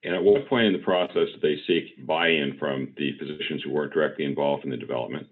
And 0.03 0.17
at 0.17 0.23
what 0.25 0.49
point 0.49 0.67
in 0.67 0.73
the 0.73 0.81
process 0.81 1.29
do 1.35 1.41
they 1.41 1.59
seek 1.69 2.05
buy-in 2.05 2.57
from 2.59 2.93
the 2.97 3.13
physicians 3.21 3.63
who 3.63 3.71
weren't 3.71 3.93
directly 3.93 4.25
involved 4.25 4.65
in 4.65 4.71
the 4.71 4.77
development? 4.77 5.29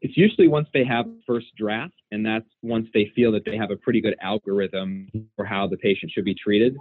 It's 0.00 0.16
usually 0.16 0.48
once 0.48 0.68
they 0.72 0.84
have 0.84 1.04
first 1.26 1.48
draft, 1.58 1.94
and 2.10 2.24
that's 2.24 2.48
once 2.62 2.88
they 2.94 3.12
feel 3.14 3.32
that 3.32 3.44
they 3.44 3.58
have 3.58 3.70
a 3.70 3.76
pretty 3.76 4.00
good 4.00 4.16
algorithm 4.22 5.10
for 5.36 5.44
how 5.44 5.66
the 5.66 5.76
patient 5.76 6.10
should 6.10 6.24
be 6.24 6.34
treated 6.34 6.74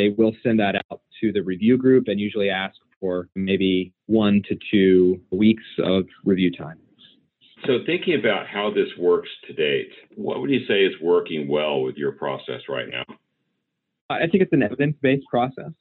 they 0.00 0.08
will 0.16 0.32
send 0.42 0.58
that 0.60 0.76
out 0.90 1.02
to 1.20 1.32
the 1.32 1.42
review 1.42 1.76
group 1.76 2.08
and 2.08 2.18
usually 2.18 2.48
ask 2.48 2.76
for 2.98 3.28
maybe 3.34 3.92
one 4.06 4.42
to 4.48 4.56
two 4.70 5.20
weeks 5.30 5.64
of 5.78 6.04
review 6.24 6.50
time. 6.50 6.78
So, 7.66 7.78
thinking 7.84 8.18
about 8.18 8.46
how 8.46 8.70
this 8.70 8.88
works 8.98 9.28
to 9.46 9.52
date, 9.52 9.90
what 10.14 10.40
would 10.40 10.48
you 10.48 10.66
say 10.66 10.84
is 10.84 10.94
working 11.02 11.46
well 11.46 11.82
with 11.82 11.96
your 11.96 12.12
process 12.12 12.62
right 12.70 12.88
now? 12.90 13.04
I 14.08 14.26
think 14.26 14.42
it's 14.42 14.52
an 14.54 14.62
evidence 14.62 14.96
based 15.02 15.26
process, 15.30 15.72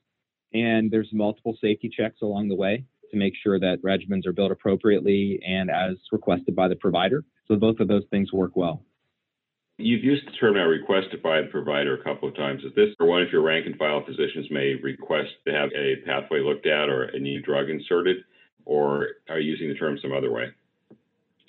and 0.53 0.91
there's 0.91 1.09
multiple 1.13 1.57
safety 1.61 1.89
checks 1.89 2.17
along 2.21 2.49
the 2.49 2.55
way 2.55 2.83
to 3.11 3.17
make 3.17 3.33
sure 3.41 3.57
that 3.59 3.81
regimens 3.81 4.27
are 4.27 4.33
built 4.33 4.51
appropriately 4.51 5.41
and 5.47 5.71
as 5.71 5.95
requested 6.11 6.53
by 6.53 6.67
the 6.67 6.75
provider. 6.75 7.23
So, 7.47 7.55
both 7.55 7.79
of 7.79 7.87
those 7.87 8.03
things 8.11 8.33
work 8.33 8.57
well. 8.57 8.83
You've 9.81 10.03
used 10.03 10.27
the 10.27 10.31
term 10.31 10.55
now 10.55 10.65
requested 10.65 11.23
by 11.23 11.41
the 11.41 11.47
provider 11.47 11.97
a 11.97 12.03
couple 12.03 12.27
of 12.27 12.35
times. 12.35 12.63
Is 12.65 12.75
this 12.75 12.89
or 12.99 13.07
one 13.07 13.21
of 13.21 13.31
your 13.31 13.41
rank 13.41 13.65
and 13.65 13.77
file 13.77 14.03
physicians 14.05 14.47
may 14.51 14.73
request 14.83 15.29
to 15.47 15.53
have 15.53 15.69
a 15.73 15.95
pathway 16.05 16.41
looked 16.41 16.67
at 16.67 16.89
or 16.89 17.03
a 17.05 17.17
new 17.17 17.41
drug 17.41 17.69
inserted, 17.69 18.17
or 18.65 19.07
are 19.29 19.39
you 19.39 19.51
using 19.51 19.69
the 19.69 19.75
term 19.75 19.97
some 20.01 20.11
other 20.11 20.31
way? 20.31 20.47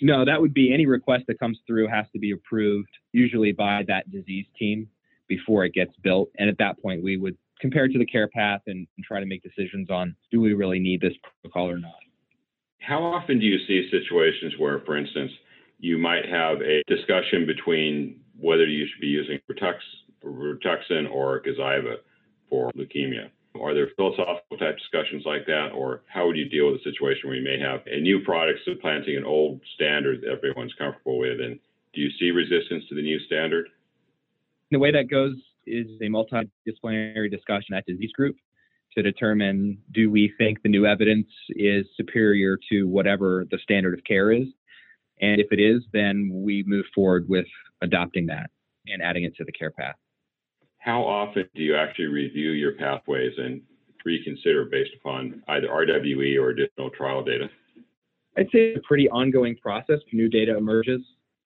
No, 0.00 0.24
that 0.24 0.40
would 0.40 0.54
be 0.54 0.72
any 0.72 0.86
request 0.86 1.24
that 1.26 1.40
comes 1.40 1.58
through 1.66 1.88
has 1.88 2.06
to 2.12 2.20
be 2.20 2.30
approved, 2.30 2.88
usually 3.10 3.50
by 3.50 3.82
that 3.88 4.08
disease 4.12 4.46
team 4.56 4.88
before 5.26 5.64
it 5.64 5.74
gets 5.74 5.92
built. 6.02 6.30
And 6.38 6.48
at 6.48 6.58
that 6.58 6.80
point, 6.80 7.02
we 7.02 7.16
would 7.16 7.36
compare 7.60 7.86
it 7.86 7.92
to 7.92 7.98
the 7.98 8.06
care 8.06 8.28
path 8.28 8.60
and, 8.68 8.86
and 8.96 9.04
try 9.04 9.18
to 9.18 9.26
make 9.26 9.42
decisions 9.42 9.90
on 9.90 10.14
do 10.30 10.40
we 10.40 10.54
really 10.54 10.78
need 10.78 11.00
this 11.00 11.14
protocol 11.42 11.68
or 11.68 11.78
not. 11.78 11.98
How 12.78 13.02
often 13.02 13.40
do 13.40 13.44
you 13.44 13.58
see 13.66 13.90
situations 13.90 14.54
where, 14.56 14.80
for 14.86 14.96
instance, 14.96 15.32
you 15.80 15.96
might 15.98 16.26
have 16.28 16.60
a 16.60 16.82
discussion 16.86 17.46
between 17.46 18.20
whether 18.38 18.66
you 18.66 18.86
should 18.86 19.00
be 19.00 19.06
using 19.06 19.38
Rituxan 19.48 21.10
or 21.10 21.42
Gazyva 21.42 21.96
for 22.48 22.70
leukemia. 22.72 23.30
Are 23.60 23.74
there 23.74 23.88
philosophical 23.96 24.58
type 24.58 24.78
discussions 24.78 25.24
like 25.26 25.46
that, 25.46 25.70
or 25.74 26.02
how 26.06 26.26
would 26.26 26.36
you 26.36 26.48
deal 26.48 26.70
with 26.70 26.80
a 26.80 26.84
situation 26.84 27.28
where 27.28 27.36
you 27.36 27.42
may 27.42 27.58
have 27.58 27.80
a 27.86 28.00
new 28.00 28.20
product 28.20 28.60
supplanting 28.64 29.16
an 29.16 29.24
old 29.24 29.60
standard 29.74 30.20
that 30.20 30.30
everyone's 30.30 30.74
comfortable 30.74 31.18
with? 31.18 31.40
And 31.40 31.58
do 31.92 32.00
you 32.00 32.10
see 32.18 32.30
resistance 32.30 32.84
to 32.88 32.94
the 32.94 33.02
new 33.02 33.18
standard? 33.20 33.66
The 34.70 34.78
way 34.78 34.92
that 34.92 35.10
goes 35.10 35.34
is 35.66 35.86
a 36.00 36.04
multidisciplinary 36.04 37.30
discussion 37.30 37.74
at 37.74 37.86
disease 37.86 38.12
group 38.12 38.36
to 38.94 39.02
determine 39.02 39.78
do 39.92 40.10
we 40.10 40.32
think 40.38 40.62
the 40.62 40.68
new 40.68 40.86
evidence 40.86 41.28
is 41.50 41.86
superior 41.96 42.56
to 42.70 42.84
whatever 42.84 43.46
the 43.50 43.58
standard 43.62 43.94
of 43.94 44.04
care 44.04 44.30
is 44.30 44.46
and 45.20 45.40
if 45.40 45.48
it 45.50 45.60
is, 45.60 45.82
then 45.92 46.30
we 46.32 46.64
move 46.66 46.86
forward 46.94 47.28
with 47.28 47.46
adopting 47.82 48.26
that 48.26 48.50
and 48.86 49.02
adding 49.02 49.24
it 49.24 49.34
to 49.36 49.44
the 49.44 49.52
care 49.52 49.70
path. 49.70 49.96
How 50.78 51.02
often 51.02 51.48
do 51.54 51.62
you 51.62 51.76
actually 51.76 52.06
review 52.06 52.52
your 52.52 52.72
pathways 52.72 53.32
and 53.36 53.60
reconsider 54.04 54.64
based 54.64 54.92
upon 54.98 55.42
either 55.48 55.68
RWE 55.68 56.40
or 56.40 56.50
additional 56.50 56.90
trial 56.90 57.22
data? 57.22 57.48
I'd 58.36 58.46
say 58.46 58.70
it's 58.70 58.78
a 58.78 58.88
pretty 58.88 59.08
ongoing 59.10 59.56
process. 59.56 59.98
New 60.12 60.28
data 60.28 60.56
emerges. 60.56 61.02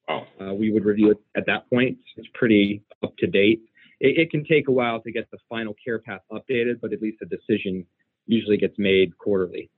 Wow. 0.08 0.26
Uh, 0.40 0.54
we 0.54 0.70
would 0.70 0.84
review 0.84 1.10
it 1.10 1.18
at 1.36 1.46
that 1.46 1.68
point. 1.70 1.98
It's 2.16 2.28
pretty 2.34 2.82
up 3.02 3.16
to 3.18 3.26
date. 3.26 3.62
It, 4.00 4.18
it 4.18 4.30
can 4.30 4.44
take 4.44 4.68
a 4.68 4.72
while 4.72 5.00
to 5.00 5.10
get 5.10 5.28
the 5.30 5.38
final 5.48 5.74
care 5.82 5.98
path 5.98 6.20
updated, 6.30 6.80
but 6.80 6.92
at 6.92 7.00
least 7.00 7.18
a 7.22 7.26
decision 7.26 7.86
usually 8.26 8.56
gets 8.56 8.74
made 8.78 9.16
quarterly. 9.18 9.70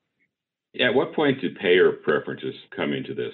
At 0.80 0.94
what 0.94 1.14
point 1.14 1.40
do 1.40 1.48
payer 1.54 1.92
preferences 1.92 2.54
come 2.74 2.92
into 2.92 3.14
this? 3.14 3.32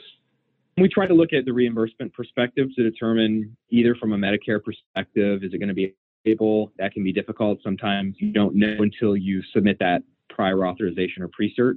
We 0.79 0.89
try 0.89 1.07
to 1.07 1.15
look 1.15 1.33
at 1.33 1.45
the 1.45 1.53
reimbursement 1.53 2.15
perspective 2.15 2.69
to 2.77 2.83
determine 2.83 3.57
either 3.71 3.95
from 3.95 4.13
a 4.13 4.17
Medicare 4.17 4.63
perspective, 4.63 5.45
is 5.45 5.53
it 5.53 5.59
going 5.59 5.69
to 5.69 5.75
be 5.75 5.95
able? 6.25 6.73
That 6.79 6.93
can 6.93 7.05
be 7.05 7.13
difficult. 7.13 7.59
Sometimes 7.63 8.17
you 8.19 8.33
don't 8.33 8.55
know 8.55 8.77
until 8.79 9.17
you 9.17 9.43
submit 9.53 9.79
that 9.81 10.03
prior 10.31 10.67
authorization 10.67 11.23
or 11.23 11.29
pre-cert. 11.29 11.75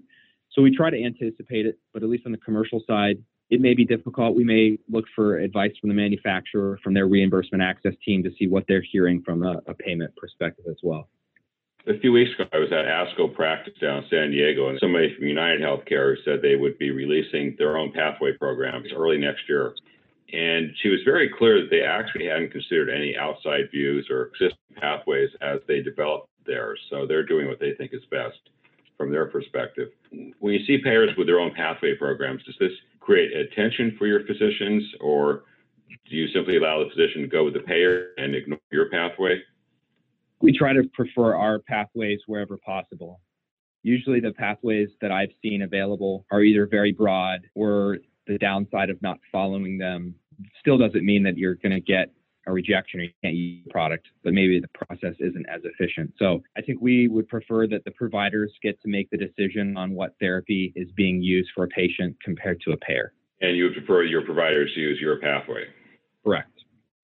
So 0.52 0.62
we 0.62 0.76
try 0.76 0.90
to 0.90 1.04
anticipate 1.04 1.66
it, 1.66 1.78
but 1.94 2.04
at 2.04 2.10
least 2.10 2.26
on 2.26 2.32
the 2.32 2.38
commercial 2.38 2.82
side, 2.88 3.18
it 3.50 3.62
may 3.62 3.74
be 3.74 3.86
difficult. 3.86 4.36
We 4.36 4.44
may 4.44 4.80
look 4.90 5.06
for 5.14 5.38
advice 5.38 5.74
from 5.80 5.90
the 5.90 5.96
manufacturer, 5.96 6.80
from 6.84 6.94
their 6.94 7.08
reimbursement 7.08 7.62
access 7.62 7.94
team 8.04 8.24
to 8.24 8.32
see 8.40 8.48
what 8.48 8.64
they're 8.68 8.82
hearing 8.82 9.22
from 9.24 9.44
a, 9.44 9.62
a 9.68 9.74
payment 9.74 10.16
perspective 10.16 10.66
as 10.70 10.78
well. 10.82 11.10
A 11.88 12.00
few 12.00 12.12
weeks 12.12 12.32
ago, 12.34 12.50
I 12.52 12.58
was 12.58 12.72
at 12.72 12.86
ASCO 12.86 13.32
practice 13.32 13.76
down 13.80 14.04
in 14.04 14.10
San 14.10 14.32
Diego, 14.32 14.70
and 14.70 14.80
somebody 14.80 15.14
from 15.14 15.28
United 15.28 15.62
Healthcare 15.62 16.16
said 16.26 16.42
they 16.42 16.56
would 16.56 16.80
be 16.80 16.90
releasing 16.90 17.56
their 17.60 17.78
own 17.78 17.92
pathway 17.92 18.32
programs 18.34 18.88
early 18.92 19.20
next 19.20 19.48
year. 19.48 19.76
And 20.34 20.72
she 20.82 20.90
was 20.90 21.02
very 21.06 21.30
clear 21.38 21.62
that 21.62 21.70
they 21.70 21.84
actually 21.84 22.26
hadn't 22.26 22.52
considered 22.52 22.90
any 22.90 23.16
outside 23.16 23.70
views 23.72 24.08
or 24.10 24.32
existing 24.34 24.58
pathways 24.78 25.30
as 25.42 25.60
they 25.68 25.84
developed 25.84 26.30
theirs. 26.48 26.80
So 26.90 27.06
they're 27.06 27.26
doing 27.26 27.48
what 27.48 27.60
they 27.60 27.74
think 27.78 27.94
is 27.94 28.04
best 28.10 28.40
from 28.98 29.12
their 29.12 29.28
perspective. 29.28 29.90
When 30.40 30.54
you 30.56 30.66
see 30.66 30.80
payers 30.84 31.12
with 31.16 31.28
their 31.28 31.40
own 31.40 31.54
pathway 31.54 31.94
programs, 31.96 32.44
does 32.46 32.56
this 32.60 32.74
create 33.00 33.32
attention 33.32 33.96
for 34.00 34.08
your 34.08 34.26
physicians, 34.26 34.84
or 35.02 35.44
do 36.10 36.16
you 36.16 36.30
simply 36.30 36.58
allow 36.58 36.84
the 36.84 36.90
physician 36.90 37.22
to 37.22 37.28
go 37.28 37.44
with 37.46 37.54
the 37.54 37.60
payer 37.60 38.08
and 38.18 38.34
ignore 38.34 38.60
your 38.72 38.90
pathway? 38.90 39.40
We 40.46 40.56
try 40.56 40.74
to 40.74 40.84
prefer 40.94 41.34
our 41.34 41.58
pathways 41.58 42.20
wherever 42.28 42.56
possible. 42.56 43.20
Usually, 43.82 44.20
the 44.20 44.32
pathways 44.32 44.90
that 45.02 45.12
I've 45.12 45.32
seen 45.42 45.64
available 45.64 46.24
are 46.32 46.44
either 46.44 46.68
very 46.68 46.92
broad 46.92 47.40
or 47.56 47.98
the 48.28 48.38
downside 48.38 48.92
of 48.92 49.02
not 49.02 49.18
following 49.32 49.80
them 49.80 50.14
still 50.60 50.78
doesn't 50.78 51.04
mean 51.04 51.24
that 51.24 51.36
you're 51.36 51.56
going 51.56 51.72
to 51.72 51.82
get 51.82 52.12
a 52.46 52.54
rejection 52.54 53.00
or 53.00 53.04
you 53.06 53.10
can't 53.24 53.34
use 53.34 53.64
the 53.66 53.72
product, 53.72 54.06
but 54.24 54.34
maybe 54.34 54.60
the 54.60 54.86
process 54.86 55.16
isn't 55.20 55.48
as 55.50 55.62
efficient. 55.64 56.14
So 56.20 56.44
I 56.56 56.62
think 56.62 56.80
we 56.80 57.08
would 57.08 57.28
prefer 57.28 57.66
that 57.66 57.84
the 57.84 57.92
providers 57.92 58.54
get 58.62 58.80
to 58.84 58.88
make 58.88 59.10
the 59.10 59.18
decision 59.18 59.76
on 59.78 59.96
what 59.96 60.14
therapy 60.20 60.74
is 60.76 60.92
being 60.96 61.24
used 61.24 61.50
for 61.56 61.64
a 61.64 61.68
patient 61.70 62.18
compared 62.24 62.62
to 62.62 62.72
a 62.74 62.78
payer. 62.78 63.14
And 63.42 63.58
you 63.58 63.64
would 63.64 63.74
prefer 63.74 64.04
your 64.04 64.22
providers 64.24 64.72
to 64.76 64.80
use 64.80 65.00
your 65.02 65.20
pathway? 65.20 65.64
Correct. 66.24 66.55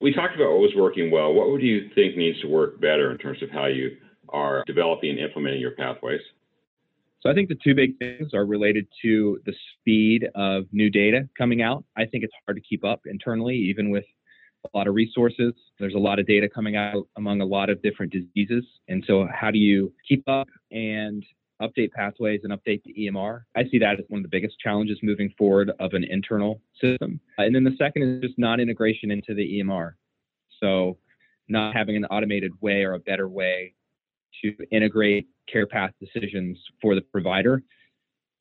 We 0.02 0.14
talked 0.14 0.36
about 0.36 0.52
what 0.52 0.62
was 0.62 0.74
working 0.76 1.12
well. 1.12 1.34
What 1.34 1.52
would 1.52 1.62
you 1.62 1.90
think 1.94 2.18
needs 2.18 2.42
to 2.42 2.48
work 2.48 2.82
better 2.82 3.12
in 3.12 3.18
terms 3.18 3.44
of 3.44 3.52
how 3.52 3.68
you 3.68 3.98
are 4.30 4.64
developing 4.66 5.12
and 5.12 5.20
implementing 5.20 5.62
your 5.62 5.72
pathways? 5.72 6.22
So 7.22 7.30
I 7.30 7.36
think 7.36 7.50
the 7.50 7.58
two 7.64 7.76
big 7.76 8.00
things 8.00 8.34
are 8.34 8.46
related 8.46 8.88
to 9.04 9.40
the 9.46 9.54
speed 9.74 10.28
of 10.34 10.64
new 10.72 10.90
data 10.90 11.30
coming 11.38 11.62
out. 11.62 11.84
I 11.96 12.06
think 12.06 12.24
it's 12.24 12.34
hard 12.48 12.58
to 12.58 12.62
keep 12.62 12.84
up 12.84 13.02
internally, 13.06 13.56
even 13.56 13.92
with 13.92 14.06
a 14.66 14.78
lot 14.78 14.88
of 14.88 14.96
resources. 14.96 15.54
There's 15.80 15.94
a 15.94 16.00
lot 16.00 16.18
of 16.18 16.26
data 16.26 16.50
coming 16.50 16.76
out 16.76 17.08
among 17.18 17.42
a 17.42 17.46
lot 17.46 17.70
of 17.70 17.80
different 17.84 18.12
diseases. 18.12 18.66
And 18.88 19.04
so, 19.06 19.28
how 19.32 19.52
do 19.52 19.60
you 19.60 19.94
keep 20.08 20.28
up 20.28 20.48
and 20.72 21.24
update 21.62 21.92
pathways 21.92 22.42
and 22.44 22.54
update 22.54 22.84
the 22.84 22.94
EMR? 22.94 23.42
I 23.56 23.64
see 23.70 23.80
that 23.80 24.00
as 24.00 24.06
one 24.10 24.20
of 24.20 24.24
the 24.24 24.30
biggest 24.30 24.60
challenges 24.60 25.00
moving 25.02 25.34
forward 25.38 25.72
of 25.80 25.94
an 25.94 26.04
internal 26.04 26.62
system. 26.82 27.20
Uh, 27.38 27.44
and 27.44 27.56
then 27.56 27.64
the 27.64 27.76
second 27.78 28.04
is 28.04 28.22
just 28.22 28.38
non 28.38 28.60
integration 28.60 29.12
into 29.12 29.34
the 29.34 29.60
EMR. 29.60 29.94
So, 30.60 30.98
not 31.48 31.76
having 31.76 31.96
an 31.96 32.06
automated 32.06 32.52
way 32.62 32.84
or 32.84 32.94
a 32.94 33.00
better 33.00 33.28
way 33.28 33.74
to 34.44 34.56
integrate 34.72 35.28
care 35.52 35.68
path 35.68 35.92
decisions 36.00 36.58
for 36.82 36.96
the 36.96 37.02
provider 37.02 37.62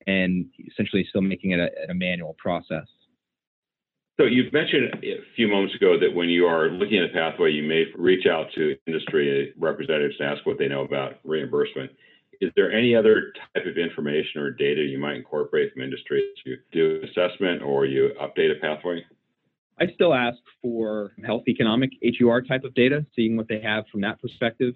and 0.06 0.46
essentially 0.70 1.04
still 1.09 1.20
making 1.20 1.50
it 1.52 1.61
a, 1.61 1.90
a 1.90 1.94
manual 1.94 2.37
process. 2.38 2.87
So 4.20 4.26
you've 4.26 4.52
mentioned 4.52 4.92
a 5.02 5.16
few 5.35 5.48
moments 5.48 5.74
ago 5.74 5.98
that 5.98 6.14
when 6.14 6.28
you 6.28 6.44
are 6.44 6.68
looking 6.68 6.98
at 6.98 7.04
a 7.04 7.12
pathway, 7.14 7.52
you 7.52 7.62
may 7.62 7.85
reach 7.96 8.26
out 8.26 8.48
to 8.54 8.76
industry 8.87 9.54
representatives 9.59 10.18
to 10.18 10.24
ask 10.24 10.44
what 10.44 10.59
they 10.59 10.68
know 10.68 10.83
about 10.83 11.14
reimbursement. 11.24 11.90
Is 12.40 12.50
there 12.57 12.72
any 12.72 12.94
other 12.94 13.33
type 13.55 13.66
of 13.66 13.76
information 13.76 14.40
or 14.40 14.50
data 14.50 14.81
you 14.81 14.98
might 14.98 15.16
incorporate 15.16 15.72
from 15.72 15.83
industry 15.83 16.24
to 16.44 16.57
do 16.72 17.03
assessment 17.05 17.62
or 17.62 17.85
you 17.85 18.12
update 18.20 18.57
a 18.57 18.61
pathway? 18.61 19.05
I 19.79 19.87
still 19.94 20.14
ask 20.14 20.38
for 20.62 21.12
health 21.24 21.44
economic 21.48 21.90
HEOR 22.03 22.42
type 22.42 22.64
of 22.64 22.74
data, 22.74 23.05
seeing 23.14 23.37
what 23.37 23.48
they 23.48 23.61
have 23.61 23.85
from 23.92 24.00
that 24.03 24.20
perspective. 24.20 24.74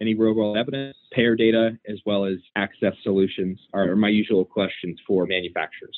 Any 0.00 0.14
real 0.14 0.34
world 0.34 0.56
evidence, 0.56 0.96
payer 1.12 1.36
data, 1.36 1.78
as 1.88 1.98
well 2.04 2.24
as 2.24 2.36
access 2.56 2.94
solutions 3.02 3.58
are 3.72 3.94
my 3.96 4.08
usual 4.08 4.44
questions 4.44 4.98
for 5.06 5.26
manufacturers. 5.26 5.96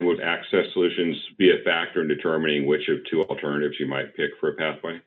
Would 0.00 0.20
access 0.20 0.66
solutions 0.72 1.16
be 1.38 1.50
a 1.50 1.62
factor 1.64 2.02
in 2.02 2.08
determining 2.08 2.66
which 2.66 2.88
of 2.88 2.98
two 3.10 3.22
alternatives 3.24 3.76
you 3.78 3.86
might 3.86 4.14
pick 4.16 4.30
for 4.38 4.50
a 4.50 4.54
pathway? 4.54 5.00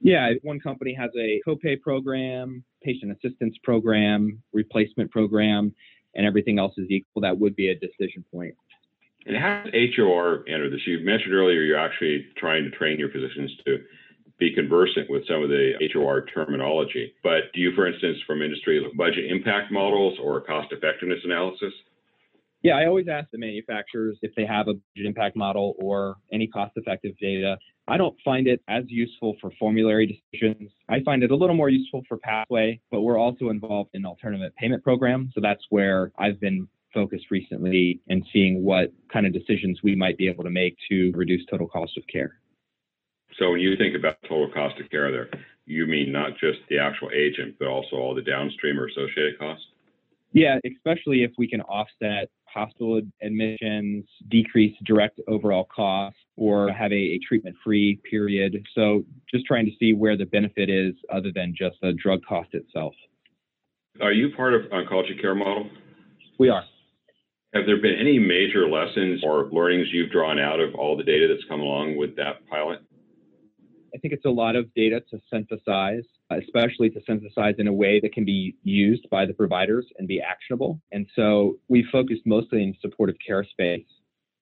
Yeah, 0.00 0.32
one 0.42 0.58
company 0.58 0.94
has 0.94 1.10
a 1.16 1.40
copay 1.46 1.80
program, 1.80 2.64
patient 2.82 3.12
assistance 3.12 3.56
program, 3.62 4.42
replacement 4.52 5.10
program, 5.10 5.74
and 6.14 6.26
everything 6.26 6.58
else 6.58 6.74
is 6.76 6.90
equal. 6.90 7.22
That 7.22 7.38
would 7.38 7.56
be 7.56 7.68
a 7.68 7.74
decision 7.74 8.24
point. 8.32 8.54
And 9.26 9.36
how 9.36 9.62
does 9.64 9.72
HEOR 9.72 10.44
enter 10.48 10.68
this? 10.68 10.80
You 10.86 10.98
mentioned 11.04 11.34
earlier 11.34 11.62
you're 11.62 11.78
actually 11.78 12.26
trying 12.36 12.64
to 12.64 12.70
train 12.70 12.98
your 12.98 13.10
physicians 13.10 13.52
to 13.64 13.78
be 14.38 14.52
conversant 14.52 15.08
with 15.08 15.26
some 15.28 15.42
of 15.42 15.48
the 15.48 15.74
HEOR 15.80 16.26
terminology. 16.34 17.14
But 17.22 17.52
do 17.54 17.60
you, 17.60 17.72
for 17.74 17.86
instance, 17.86 18.18
from 18.26 18.42
industry, 18.42 18.84
budget 18.96 19.30
impact 19.30 19.70
models 19.70 20.18
or 20.20 20.40
cost 20.40 20.72
effectiveness 20.72 21.20
analysis? 21.24 21.72
Yeah, 22.62 22.74
I 22.74 22.86
always 22.86 23.08
ask 23.08 23.28
the 23.32 23.38
manufacturers 23.38 24.18
if 24.22 24.32
they 24.36 24.46
have 24.46 24.68
a 24.68 24.74
budget 24.74 25.06
impact 25.06 25.36
model 25.36 25.74
or 25.78 26.16
any 26.32 26.46
cost 26.46 26.72
effective 26.76 27.16
data. 27.18 27.58
I 27.88 27.96
don't 27.96 28.16
find 28.24 28.46
it 28.46 28.62
as 28.68 28.84
useful 28.86 29.36
for 29.40 29.50
formulary 29.58 30.22
decisions. 30.32 30.70
I 30.88 31.00
find 31.04 31.24
it 31.24 31.32
a 31.32 31.36
little 31.36 31.56
more 31.56 31.68
useful 31.68 32.02
for 32.08 32.18
pathway, 32.18 32.80
but 32.92 33.00
we're 33.00 33.18
also 33.18 33.48
involved 33.48 33.90
in 33.94 34.06
alternative 34.06 34.52
payment 34.56 34.84
programs. 34.84 35.32
So 35.34 35.40
that's 35.40 35.62
where 35.70 36.12
I've 36.18 36.38
been 36.38 36.68
focused 36.94 37.30
recently 37.32 38.00
and 38.08 38.24
seeing 38.32 38.62
what 38.62 38.92
kind 39.12 39.26
of 39.26 39.32
decisions 39.32 39.80
we 39.82 39.96
might 39.96 40.16
be 40.16 40.28
able 40.28 40.44
to 40.44 40.50
make 40.50 40.76
to 40.88 41.10
reduce 41.16 41.44
total 41.46 41.66
cost 41.66 41.96
of 41.96 42.04
care. 42.06 42.38
So 43.38 43.50
when 43.50 43.60
you 43.60 43.76
think 43.76 43.96
about 43.96 44.18
total 44.22 44.50
cost 44.52 44.78
of 44.78 44.88
care 44.90 45.10
there, 45.10 45.30
you 45.66 45.86
mean 45.86 46.12
not 46.12 46.32
just 46.38 46.58
the 46.68 46.78
actual 46.78 47.10
agent, 47.12 47.56
but 47.58 47.66
also 47.66 47.96
all 47.96 48.14
the 48.14 48.22
downstream 48.22 48.78
or 48.78 48.86
associated 48.86 49.38
costs? 49.38 49.64
Yeah, 50.32 50.58
especially 50.64 51.22
if 51.22 51.32
we 51.36 51.46
can 51.46 51.60
offset 51.62 52.30
hospital 52.46 53.00
admissions, 53.22 54.04
decrease 54.28 54.74
direct 54.84 55.20
overall 55.28 55.68
costs, 55.74 56.18
or 56.36 56.70
have 56.72 56.92
a, 56.92 56.94
a 56.94 57.20
treatment 57.26 57.56
free 57.64 58.00
period. 58.08 58.56
So 58.74 59.04
just 59.32 59.46
trying 59.46 59.66
to 59.66 59.72
see 59.78 59.92
where 59.92 60.16
the 60.16 60.26
benefit 60.26 60.70
is 60.70 60.94
other 61.12 61.30
than 61.34 61.54
just 61.56 61.76
the 61.82 61.92
drug 61.92 62.20
cost 62.26 62.50
itself. 62.52 62.94
Are 64.00 64.12
you 64.12 64.34
part 64.34 64.54
of 64.54 64.62
Oncology 64.70 65.20
Care 65.20 65.34
Model? 65.34 65.68
We 66.38 66.48
are. 66.48 66.64
Have 67.54 67.66
there 67.66 67.80
been 67.80 67.96
any 68.00 68.18
major 68.18 68.66
lessons 68.66 69.22
or 69.22 69.50
learnings 69.52 69.88
you've 69.92 70.10
drawn 70.10 70.38
out 70.38 70.60
of 70.60 70.74
all 70.74 70.96
the 70.96 71.04
data 71.04 71.26
that's 71.28 71.46
come 71.48 71.60
along 71.60 71.98
with 71.98 72.16
that 72.16 72.46
pilot? 72.48 72.80
I 73.94 73.98
think 73.98 74.14
it's 74.14 74.24
a 74.24 74.30
lot 74.30 74.56
of 74.56 74.72
data 74.74 75.02
to 75.10 75.18
synthesize, 75.30 76.04
especially 76.38 76.90
to 76.90 77.00
synthesize 77.06 77.54
in 77.58 77.68
a 77.68 77.72
way 77.72 78.00
that 78.00 78.12
can 78.12 78.24
be 78.24 78.56
used 78.62 79.08
by 79.10 79.26
the 79.26 79.32
providers 79.32 79.86
and 79.98 80.08
be 80.08 80.20
actionable. 80.20 80.80
And 80.92 81.06
so 81.14 81.58
we 81.68 81.84
focused 81.90 82.22
mostly 82.26 82.62
in 82.62 82.74
supportive 82.80 83.16
care 83.24 83.44
space 83.44 83.86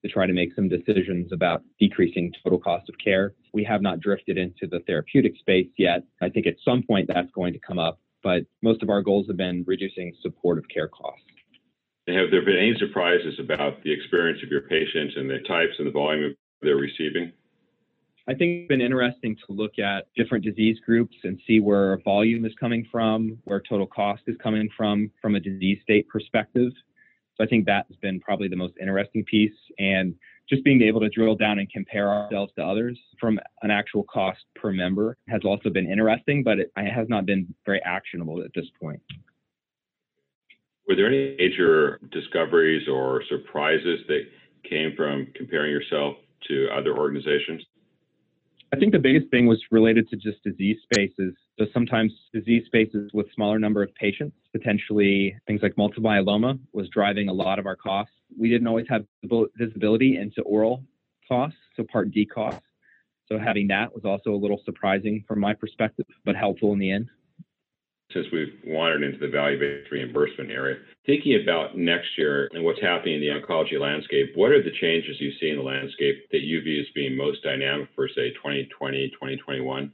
to 0.03 0.11
try 0.11 0.25
to 0.25 0.33
make 0.33 0.53
some 0.55 0.67
decisions 0.67 1.31
about 1.31 1.63
decreasing 1.79 2.33
total 2.43 2.59
cost 2.59 2.89
of 2.89 2.95
care. 3.03 3.33
We 3.53 3.63
have 3.65 3.81
not 3.81 3.99
drifted 3.99 4.37
into 4.37 4.67
the 4.67 4.79
therapeutic 4.87 5.33
space 5.37 5.67
yet. 5.77 6.03
I 6.21 6.29
think 6.29 6.47
at 6.47 6.55
some 6.65 6.83
point 6.83 7.09
that's 7.13 7.31
going 7.31 7.53
to 7.53 7.59
come 7.59 7.79
up, 7.79 7.99
but 8.23 8.43
most 8.61 8.81
of 8.81 8.89
our 8.89 9.01
goals 9.01 9.27
have 9.27 9.37
been 9.37 9.63
reducing 9.67 10.13
supportive 10.21 10.65
care 10.73 10.87
costs. 10.87 11.23
Have 12.07 12.31
there 12.31 12.43
been 12.43 12.57
any 12.57 12.73
surprises 12.79 13.39
about 13.39 13.83
the 13.83 13.93
experience 13.93 14.41
of 14.43 14.49
your 14.49 14.61
patients 14.61 15.13
and 15.15 15.29
the 15.29 15.39
types 15.47 15.73
and 15.77 15.87
the 15.87 15.91
volume 15.91 16.31
of 16.31 16.31
they're 16.61 16.75
receiving? 16.75 17.31
I 18.27 18.33
think 18.35 18.61
it's 18.61 18.67
been 18.67 18.81
interesting 18.81 19.35
to 19.47 19.53
look 19.53 19.79
at 19.79 20.07
different 20.15 20.45
disease 20.45 20.77
groups 20.85 21.15
and 21.23 21.39
see 21.47 21.59
where 21.59 21.97
volume 22.03 22.45
is 22.45 22.53
coming 22.59 22.87
from, 22.91 23.39
where 23.45 23.61
total 23.67 23.87
cost 23.87 24.21
is 24.27 24.35
coming 24.41 24.69
from, 24.77 25.09
from 25.21 25.35
a 25.35 25.39
disease 25.39 25.79
state 25.81 26.07
perspective. 26.07 26.71
So 27.35 27.43
I 27.43 27.47
think 27.47 27.65
that 27.65 27.87
has 27.87 27.97
been 27.97 28.19
probably 28.19 28.47
the 28.47 28.55
most 28.55 28.75
interesting 28.79 29.23
piece. 29.25 29.55
And 29.79 30.13
just 30.47 30.63
being 30.63 30.81
able 30.83 30.99
to 30.99 31.09
drill 31.09 31.35
down 31.35 31.59
and 31.59 31.69
compare 31.71 32.09
ourselves 32.09 32.51
to 32.57 32.63
others 32.63 32.99
from 33.19 33.39
an 33.63 33.71
actual 33.71 34.03
cost 34.03 34.41
per 34.55 34.71
member 34.71 35.17
has 35.27 35.41
also 35.43 35.69
been 35.69 35.89
interesting, 35.89 36.43
but 36.43 36.59
it 36.59 36.71
has 36.75 37.07
not 37.09 37.25
been 37.25 37.53
very 37.65 37.81
actionable 37.83 38.43
at 38.43 38.51
this 38.53 38.65
point. 38.79 39.01
Were 40.87 40.95
there 40.95 41.07
any 41.07 41.35
major 41.39 41.99
discoveries 42.11 42.87
or 42.87 43.23
surprises 43.29 44.01
that 44.07 44.23
came 44.69 44.93
from 44.95 45.27
comparing 45.35 45.71
yourself 45.71 46.17
to 46.47 46.67
other 46.75 46.97
organizations? 46.97 47.63
I 48.73 48.77
think 48.77 48.93
the 48.93 48.99
biggest 48.99 49.29
thing 49.31 49.47
was 49.47 49.61
related 49.69 50.07
to 50.09 50.15
just 50.15 50.41
disease 50.43 50.77
spaces. 50.83 51.33
So 51.59 51.65
sometimes 51.73 52.13
disease 52.33 52.63
spaces 52.67 53.11
with 53.13 53.25
smaller 53.35 53.59
number 53.59 53.83
of 53.83 53.93
patients, 53.95 54.37
potentially 54.53 55.35
things 55.45 55.59
like 55.61 55.77
multiple 55.77 56.09
myeloma 56.09 56.57
was 56.71 56.87
driving 56.87 57.27
a 57.27 57.33
lot 57.33 57.59
of 57.59 57.65
our 57.65 57.75
costs. 57.75 58.13
We 58.39 58.49
didn't 58.49 58.67
always 58.67 58.85
have 58.89 59.05
visibility 59.57 60.17
into 60.17 60.41
oral 60.43 60.85
costs, 61.27 61.59
so 61.75 61.83
Part 61.83 62.11
D 62.11 62.25
costs. 62.25 62.61
So 63.27 63.37
having 63.37 63.67
that 63.67 63.93
was 63.93 64.05
also 64.05 64.33
a 64.33 64.39
little 64.39 64.61
surprising 64.63 65.25
from 65.27 65.41
my 65.41 65.53
perspective, 65.53 66.05
but 66.23 66.37
helpful 66.37 66.71
in 66.71 66.79
the 66.79 66.91
end. 66.91 67.09
Since 68.13 68.27
we've 68.31 68.53
wandered 68.65 69.03
into 69.03 69.19
the 69.19 69.27
value-based 69.27 69.91
reimbursement 69.91 70.51
area. 70.51 70.77
Thinking 71.05 71.39
about 71.41 71.77
next 71.77 72.17
year 72.17 72.49
and 72.53 72.63
what's 72.63 72.81
happening 72.81 73.15
in 73.15 73.21
the 73.21 73.27
oncology 73.27 73.79
landscape, 73.79 74.31
what 74.35 74.51
are 74.51 74.61
the 74.61 74.71
changes 74.79 75.17
you 75.19 75.31
see 75.39 75.49
in 75.49 75.57
the 75.57 75.63
landscape 75.63 76.27
that 76.31 76.41
you 76.41 76.61
view 76.61 76.81
as 76.81 76.87
being 76.93 77.15
most 77.15 77.43
dynamic 77.43 77.89
for, 77.95 78.07
say, 78.07 78.31
2020, 78.31 79.09
2021? 79.09 79.91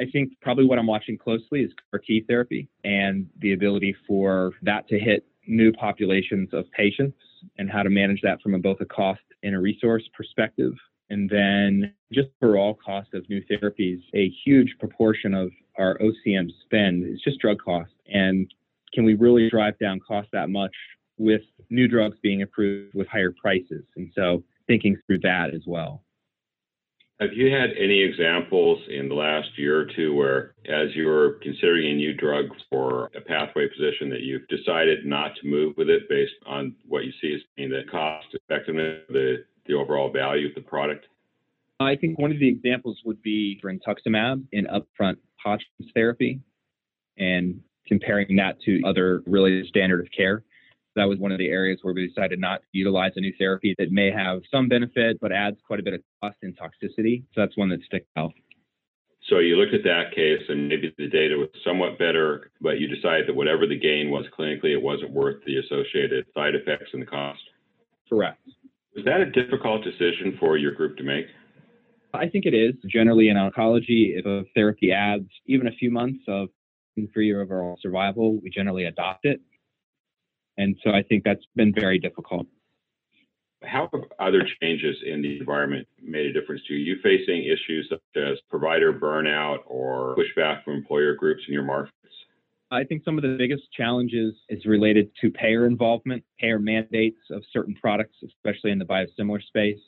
I 0.00 0.04
think 0.12 0.32
probably 0.40 0.64
what 0.64 0.78
I'm 0.78 0.86
watching 0.86 1.16
closely 1.16 1.62
is 1.62 1.70
CAR 1.90 2.00
T 2.00 2.24
therapy 2.26 2.68
and 2.84 3.28
the 3.40 3.52
ability 3.52 3.94
for 4.06 4.52
that 4.62 4.88
to 4.88 4.98
hit 4.98 5.24
new 5.46 5.72
populations 5.72 6.48
of 6.52 6.70
patients 6.72 7.16
and 7.58 7.70
how 7.70 7.82
to 7.82 7.90
manage 7.90 8.20
that 8.22 8.40
from 8.42 8.54
a, 8.54 8.58
both 8.58 8.80
a 8.80 8.86
cost 8.86 9.20
and 9.42 9.54
a 9.54 9.58
resource 9.60 10.02
perspective. 10.16 10.72
And 11.10 11.28
then 11.28 11.92
just 12.12 12.28
for 12.40 12.56
all 12.56 12.74
cost 12.74 13.14
of 13.14 13.28
new 13.28 13.42
therapies, 13.50 14.00
a 14.14 14.32
huge 14.44 14.74
proportion 14.78 15.34
of 15.34 15.50
our 15.78 15.98
OCM 15.98 16.48
spend 16.64 17.04
is 17.04 17.20
just 17.22 17.40
drug 17.40 17.58
cost. 17.62 17.92
And 18.12 18.52
can 18.92 19.04
we 19.04 19.14
really 19.14 19.50
drive 19.50 19.78
down 19.78 20.00
cost 20.06 20.28
that 20.32 20.50
much 20.50 20.74
with 21.18 21.42
new 21.70 21.88
drugs 21.88 22.16
being 22.22 22.42
approved 22.42 22.94
with 22.94 23.08
higher 23.08 23.32
prices? 23.32 23.84
And 23.96 24.10
so 24.14 24.42
thinking 24.66 24.96
through 25.06 25.20
that 25.20 25.54
as 25.54 25.62
well. 25.66 26.02
Have 27.20 27.32
you 27.32 27.52
had 27.54 27.70
any 27.78 28.02
examples 28.02 28.80
in 28.88 29.08
the 29.08 29.14
last 29.14 29.48
year 29.56 29.80
or 29.80 29.86
two 29.86 30.14
where, 30.14 30.54
as 30.66 30.88
you 30.96 31.06
were 31.06 31.38
considering 31.42 31.92
a 31.92 31.94
new 31.94 32.12
drug 32.12 32.46
for 32.68 33.08
a 33.16 33.20
pathway 33.20 33.68
position, 33.68 34.10
that 34.10 34.22
you've 34.22 34.48
decided 34.48 35.06
not 35.06 35.30
to 35.40 35.46
move 35.46 35.76
with 35.76 35.88
it 35.88 36.08
based 36.08 36.34
on 36.44 36.74
what 36.88 37.04
you 37.04 37.12
see 37.22 37.32
as 37.32 37.40
being 37.56 37.70
the 37.70 37.82
cost 37.88 38.26
effectiveness, 38.32 39.02
the, 39.10 39.43
product? 40.74 41.06
I 41.80 41.96
think 41.96 42.18
one 42.18 42.30
of 42.30 42.38
the 42.38 42.48
examples 42.48 42.98
would 43.04 43.22
be 43.22 43.60
brentuximab 43.64 44.44
in 44.52 44.66
upfront 44.66 45.16
Hodgkin's 45.36 45.90
therapy 45.94 46.40
and 47.18 47.60
comparing 47.86 48.36
that 48.36 48.60
to 48.62 48.80
other 48.86 49.22
really 49.26 49.66
standard 49.68 50.00
of 50.00 50.06
care 50.16 50.44
that 50.96 51.04
was 51.08 51.18
one 51.18 51.32
of 51.32 51.38
the 51.38 51.48
areas 51.48 51.80
where 51.82 51.94
we 51.94 52.06
decided 52.06 52.38
not 52.38 52.60
to 52.60 52.66
utilize 52.72 53.12
a 53.16 53.20
new 53.20 53.32
therapy 53.38 53.74
that 53.78 53.90
may 53.90 54.10
have 54.10 54.42
some 54.50 54.68
benefit 54.68 55.18
but 55.20 55.32
adds 55.32 55.56
quite 55.66 55.80
a 55.80 55.82
bit 55.82 55.94
of 55.94 56.00
cost 56.22 56.36
and 56.42 56.56
toxicity. 56.56 57.22
So 57.34 57.40
that's 57.40 57.56
one 57.56 57.68
that 57.70 57.80
sticks 57.84 58.06
out. 58.16 58.32
So 59.28 59.38
you 59.38 59.56
looked 59.56 59.74
at 59.74 59.82
that 59.84 60.14
case 60.14 60.42
and 60.48 60.68
maybe 60.68 60.94
the 60.98 61.08
data 61.08 61.36
was 61.36 61.48
somewhat 61.64 61.98
better, 61.98 62.50
but 62.60 62.78
you 62.78 62.88
decided 62.88 63.26
that 63.26 63.34
whatever 63.34 63.66
the 63.66 63.78
gain 63.78 64.10
was 64.10 64.26
clinically, 64.38 64.72
it 64.74 64.82
wasn't 64.82 65.12
worth 65.12 65.42
the 65.46 65.56
associated 65.58 66.26
side 66.34 66.54
effects 66.54 66.90
and 66.92 67.00
the 67.00 67.06
cost. 67.06 67.40
Correct. 68.08 68.38
Was 68.94 69.04
that 69.04 69.20
a 69.20 69.30
difficult 69.30 69.82
decision 69.82 70.36
for 70.38 70.56
your 70.56 70.72
group 70.72 70.96
to 70.98 71.02
make? 71.02 71.26
I 72.12 72.28
think 72.28 72.46
it 72.46 72.54
is. 72.54 72.74
Generally 72.86 73.28
in 73.28 73.36
oncology, 73.36 74.16
if 74.16 74.24
a 74.24 74.44
therapy 74.54 74.92
adds 74.92 75.28
even 75.46 75.66
a 75.66 75.72
few 75.72 75.90
months 75.90 76.20
of 76.28 76.48
free 77.12 77.34
overall 77.34 77.76
survival, 77.82 78.40
we 78.40 78.50
generally 78.50 78.84
adopt 78.84 79.24
it. 79.24 79.40
And 80.56 80.76
so 80.84 80.90
I 80.90 81.02
think 81.02 81.24
that's 81.24 81.44
been 81.56 81.74
very 81.74 81.98
difficult. 81.98 82.46
How 83.64 83.88
have 83.92 84.02
other 84.20 84.46
changes 84.62 84.96
in 85.04 85.22
the 85.22 85.38
environment 85.38 85.88
made 86.00 86.26
a 86.26 86.32
difference 86.32 86.62
to 86.68 86.74
you? 86.74 86.92
Are 86.92 86.96
you 86.96 87.02
facing 87.02 87.44
issues 87.44 87.88
such 87.90 88.00
as 88.16 88.38
provider 88.48 88.92
burnout 88.92 89.58
or 89.66 90.14
pushback 90.16 90.62
from 90.62 90.74
employer 90.74 91.14
groups 91.14 91.42
in 91.48 91.54
your 91.54 91.64
markets? 91.64 91.96
I 92.74 92.84
think 92.84 93.04
some 93.04 93.16
of 93.16 93.22
the 93.22 93.36
biggest 93.38 93.62
challenges 93.72 94.34
is 94.48 94.64
related 94.66 95.10
to 95.20 95.30
payer 95.30 95.66
involvement, 95.66 96.24
payer 96.38 96.58
mandates 96.58 97.20
of 97.30 97.42
certain 97.52 97.74
products, 97.74 98.16
especially 98.24 98.70
in 98.70 98.78
the 98.78 98.84
biosimilar 98.84 99.42
space, 99.42 99.78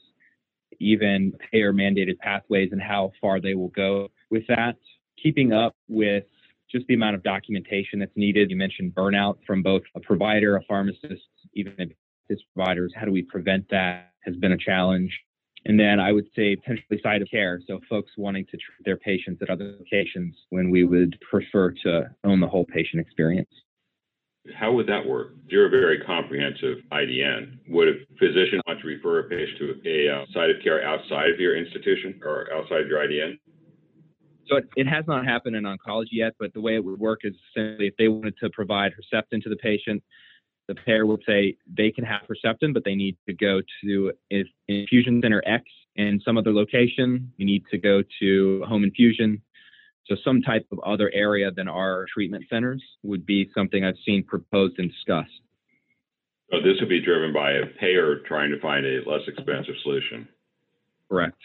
even 0.79 1.33
payer 1.53 1.73
mandated 1.73 2.19
pathways 2.19 2.71
and 2.73 2.81
how 2.81 3.13
far 3.21 3.41
they 3.41 3.55
will 3.55 3.69
go 3.69 4.09
with 4.31 4.47
that. 4.49 4.77
Keeping 5.23 5.53
up 5.53 5.75
with 5.89 6.25
just 6.71 6.87
the 6.87 6.95
amount 6.95 7.15
of 7.15 7.23
documentation 7.23 7.99
that's 7.99 8.17
needed. 8.17 8.51
You 8.51 8.57
mentioned 8.57 8.95
burnout 8.95 9.39
from 9.47 9.63
both 9.63 9.83
a 9.95 10.01
provider, 10.01 10.57
a 10.57 10.63
pharmacist, 10.65 11.23
even 11.55 11.93
his 12.29 12.43
providers. 12.55 12.93
How 12.95 13.05
do 13.05 13.13
we 13.13 13.23
prevent 13.23 13.69
that 13.71 14.13
has 14.27 14.37
been 14.37 14.53
a 14.53 14.59
challenge. 14.59 15.19
And 15.67 15.79
then 15.79 15.99
I 15.99 16.13
would 16.13 16.27
say 16.37 16.55
potentially 16.55 17.01
side 17.03 17.23
of 17.23 17.29
care. 17.29 17.61
So 17.67 17.81
folks 17.91 18.13
wanting 18.17 18.45
to 18.47 18.53
treat 18.53 18.85
their 18.85 18.97
patients 18.97 19.43
at 19.43 19.51
other 19.51 19.77
locations 19.79 20.37
when 20.51 20.71
we 20.71 20.85
would 20.85 21.19
prefer 21.29 21.73
to 21.83 22.09
own 22.23 22.41
the 22.41 22.47
whole 22.47 22.65
patient 22.65 23.01
experience. 23.01 23.51
How 24.57 24.71
would 24.73 24.87
that 24.87 25.05
work? 25.05 25.35
You're 25.49 25.67
a 25.67 25.71
very 25.71 26.01
comprehensive 26.07 26.79
IDN. 26.93 27.59
Would 27.69 27.89
a 27.89 27.93
physician 28.17 28.61
want 28.69 28.81
to 28.81 28.87
refer 28.87 29.19
a 29.19 29.25
patient 29.25 29.59
to 29.59 29.91
a 29.91 30.23
uh, 30.23 30.25
site 30.33 30.51
of 30.51 30.63
care 30.63 30.87
outside 30.87 31.31
of 31.31 31.41
your 31.41 31.57
institution 31.57 32.21
or 32.25 32.47
outside 32.55 32.83
of 32.83 32.87
your 32.87 33.01
IDN? 33.01 33.37
So 34.49 34.59
it, 34.59 34.69
it, 34.77 34.87
has 34.87 35.05
not 35.09 35.27
happened 35.27 35.57
in 35.57 35.65
oncology 35.65 36.13
yet, 36.13 36.35
but 36.39 36.55
the 36.55 36.61
way 36.61 36.77
it 36.77 36.85
would 36.85 37.01
work 37.01 37.21
is 37.25 37.35
simply 37.57 37.89
if 37.89 37.97
they 37.99 38.07
wanted 38.07 38.35
to 38.39 38.51
provide 38.51 38.93
Herceptin 38.93 39.43
to 39.43 39.49
the 39.49 39.57
patient, 39.57 40.01
the 40.69 40.75
payer 40.75 41.07
would 41.07 41.23
say 41.27 41.57
they 41.77 41.91
can 41.91 42.05
have 42.05 42.23
Herceptin, 42.29 42.75
but 42.75 42.85
they 42.85 42.95
need 42.95 43.17
to 43.27 43.35
go 43.35 43.63
to 43.83 44.13
infusion 44.69 45.21
center 45.23 45.43
X 45.47 45.65
in 45.95 46.21
some 46.25 46.37
other 46.37 46.53
location. 46.53 47.33
You 47.37 47.47
need 47.47 47.65
to 47.71 47.79
go 47.79 48.03
to 48.21 48.65
home 48.69 48.85
infusion. 48.85 49.41
So 50.07 50.17
some 50.25 50.43
type 50.43 50.67
of 50.73 50.79
other 50.81 51.11
area 51.13 51.51
than 51.51 51.69
our 51.69 52.07
treatment 52.13 52.45
centers 52.51 52.83
would 53.03 53.27
be 53.27 53.51
something 53.55 53.85
I've 53.85 53.97
seen 54.05 54.25
proposed 54.25 54.79
and 54.79 54.91
discussed. 54.91 55.31
So 56.51 56.59
this 56.59 56.79
would 56.81 56.89
be 56.89 57.01
driven 57.01 57.33
by 57.33 57.53
a 57.53 57.67
payer 57.81 58.21
trying 58.27 58.51
to 58.51 58.61
find 58.61 58.87
a 58.87 59.09
less 59.09 59.23
expensive 59.27 59.75
solution. 59.83 60.29
Correct. 61.09 61.39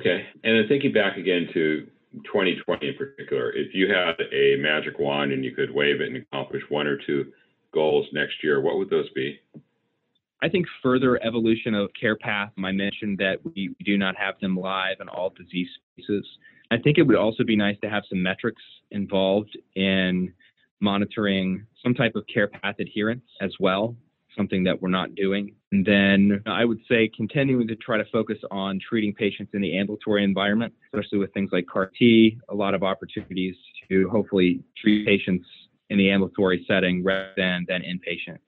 Okay. 0.00 0.26
And 0.44 0.56
then 0.56 0.68
thinking 0.68 0.92
back 0.92 1.16
again 1.16 1.48
to 1.54 1.86
2020 2.24 2.88
in 2.88 2.94
particular, 2.94 3.50
if 3.52 3.74
you 3.74 3.92
had 3.92 4.14
a 4.32 4.56
magic 4.56 4.98
wand 4.98 5.32
and 5.32 5.44
you 5.44 5.52
could 5.52 5.72
wave 5.72 6.00
it 6.00 6.08
and 6.08 6.16
accomplish 6.16 6.62
one 6.68 6.86
or 6.86 6.98
two 7.04 7.32
goals 7.72 8.06
next 8.12 8.42
year, 8.42 8.60
what 8.60 8.78
would 8.78 8.90
those 8.90 9.10
be? 9.10 9.38
I 10.42 10.48
think 10.48 10.66
further 10.82 11.22
evolution 11.24 11.74
of 11.74 11.90
CarePath. 12.00 12.50
I 12.62 12.72
mentioned 12.72 13.18
that 13.18 13.38
we 13.44 13.74
do 13.84 13.98
not 13.98 14.16
have 14.16 14.38
them 14.40 14.56
live 14.56 14.96
in 15.00 15.08
all 15.08 15.30
disease 15.30 15.68
spaces. 15.92 16.26
I 16.70 16.78
think 16.78 16.98
it 16.98 17.02
would 17.02 17.16
also 17.16 17.44
be 17.44 17.56
nice 17.56 17.76
to 17.82 17.90
have 17.90 18.04
some 18.08 18.22
metrics 18.22 18.62
involved 18.90 19.56
in 19.74 20.32
monitoring 20.80 21.66
some 21.82 21.94
type 21.94 22.14
of 22.14 22.24
CarePath 22.34 22.78
adherence 22.78 23.24
as 23.40 23.52
well 23.58 23.96
something 24.38 24.64
that 24.64 24.80
we're 24.80 24.88
not 24.88 25.14
doing. 25.14 25.52
And 25.72 25.84
then 25.84 26.40
I 26.46 26.64
would 26.64 26.78
say 26.88 27.10
continuing 27.14 27.68
to 27.68 27.76
try 27.76 27.98
to 27.98 28.04
focus 28.10 28.38
on 28.50 28.78
treating 28.88 29.12
patients 29.12 29.50
in 29.52 29.60
the 29.60 29.76
ambulatory 29.76 30.24
environment, 30.24 30.72
especially 30.94 31.18
with 31.18 31.34
things 31.34 31.50
like 31.52 31.66
CAR 31.66 31.90
T, 31.98 32.38
a 32.48 32.54
lot 32.54 32.72
of 32.72 32.82
opportunities 32.82 33.56
to 33.90 34.08
hopefully 34.08 34.60
treat 34.80 35.04
patients 35.06 35.46
in 35.90 35.98
the 35.98 36.10
ambulatory 36.10 36.64
setting 36.68 37.02
rather 37.02 37.32
than, 37.36 37.64
than 37.68 37.82
inpatient. 37.82 38.38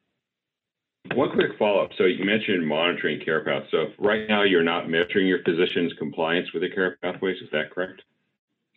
One 1.15 1.31
quick 1.33 1.53
follow 1.59 1.83
up. 1.83 1.91
So 1.97 2.05
you 2.05 2.25
mentioned 2.25 2.67
monitoring 2.67 3.21
care 3.25 3.43
paths. 3.45 3.67
So 3.71 3.87
right 3.99 4.29
now 4.29 4.43
you're 4.43 4.63
not 4.63 4.89
measuring 4.89 5.27
your 5.27 5.43
physician's 5.43 5.93
compliance 5.99 6.53
with 6.53 6.63
the 6.63 6.71
care 6.71 6.99
pathways. 7.03 7.39
Is 7.43 7.49
that 7.53 7.71
correct? 7.71 8.03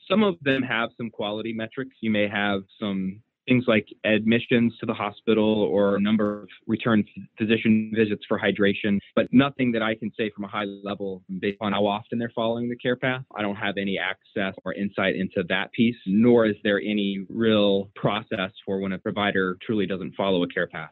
Some 0.09 0.23
of 0.23 0.35
them 0.41 0.63
have 0.63 0.89
some 0.97 1.09
quality 1.09 1.53
metrics. 1.53 1.95
You 2.01 2.11
may 2.11 2.27
have 2.27 2.61
some 2.79 3.21
things 3.47 3.65
like 3.67 3.87
admissions 4.05 4.73
to 4.79 4.85
the 4.85 4.93
hospital 4.93 5.63
or 5.63 5.99
number 5.99 6.43
of 6.43 6.49
return 6.67 7.03
physician 7.37 7.91
visits 7.95 8.23
for 8.27 8.39
hydration, 8.39 8.99
but 9.15 9.27
nothing 9.31 9.71
that 9.73 9.81
I 9.81 9.95
can 9.95 10.11
say 10.17 10.31
from 10.33 10.45
a 10.45 10.47
high 10.47 10.65
level 10.83 11.23
based 11.39 11.57
on 11.61 11.73
how 11.73 11.85
often 11.85 12.19
they're 12.19 12.31
following 12.33 12.69
the 12.69 12.75
care 12.75 12.95
path. 12.95 13.23
I 13.35 13.41
don't 13.41 13.55
have 13.55 13.75
any 13.77 13.99
access 13.99 14.55
or 14.65 14.73
insight 14.73 15.15
into 15.15 15.43
that 15.49 15.71
piece, 15.73 15.95
nor 16.05 16.45
is 16.45 16.55
there 16.63 16.79
any 16.79 17.25
real 17.29 17.89
process 17.95 18.51
for 18.65 18.79
when 18.79 18.93
a 18.93 18.99
provider 18.99 19.57
truly 19.65 19.85
doesn't 19.85 20.15
follow 20.15 20.43
a 20.43 20.47
care 20.47 20.67
path. 20.67 20.91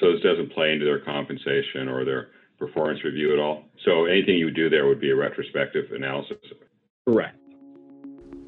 So 0.00 0.12
this 0.12 0.22
doesn't 0.22 0.52
play 0.52 0.72
into 0.72 0.84
their 0.84 1.00
compensation 1.00 1.88
or 1.88 2.04
their 2.04 2.28
performance 2.58 3.04
review 3.04 3.32
at 3.32 3.38
all. 3.38 3.64
So 3.84 4.06
anything 4.06 4.36
you 4.36 4.46
would 4.46 4.56
do 4.56 4.70
there 4.70 4.86
would 4.86 5.00
be 5.00 5.10
a 5.10 5.16
retrospective 5.16 5.92
analysis. 5.92 6.38
Correct. 7.06 7.36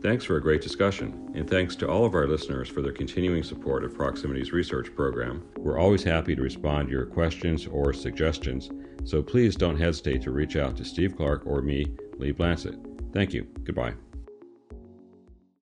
Thanks 0.04 0.26
for 0.26 0.36
a 0.36 0.42
great 0.42 0.60
discussion, 0.60 1.32
and 1.34 1.48
thanks 1.48 1.74
to 1.76 1.88
all 1.88 2.04
of 2.04 2.14
our 2.14 2.26
listeners 2.26 2.68
for 2.68 2.82
their 2.82 2.92
continuing 2.92 3.42
support 3.42 3.84
of 3.84 3.94
Proximity's 3.94 4.52
research 4.52 4.94
program. 4.94 5.42
We're 5.56 5.78
always 5.78 6.02
happy 6.02 6.36
to 6.36 6.42
respond 6.42 6.88
to 6.88 6.92
your 6.92 7.06
questions 7.06 7.66
or 7.66 7.94
suggestions, 7.94 8.68
so 9.04 9.22
please 9.22 9.56
don't 9.56 9.78
hesitate 9.78 10.20
to 10.24 10.30
reach 10.30 10.56
out 10.56 10.76
to 10.76 10.84
Steve 10.84 11.16
Clark 11.16 11.46
or 11.46 11.62
me, 11.62 11.86
Lee 12.18 12.32
Blansett. 12.32 12.76
Thank 13.14 13.32
you. 13.32 13.46
Goodbye. 13.64 13.94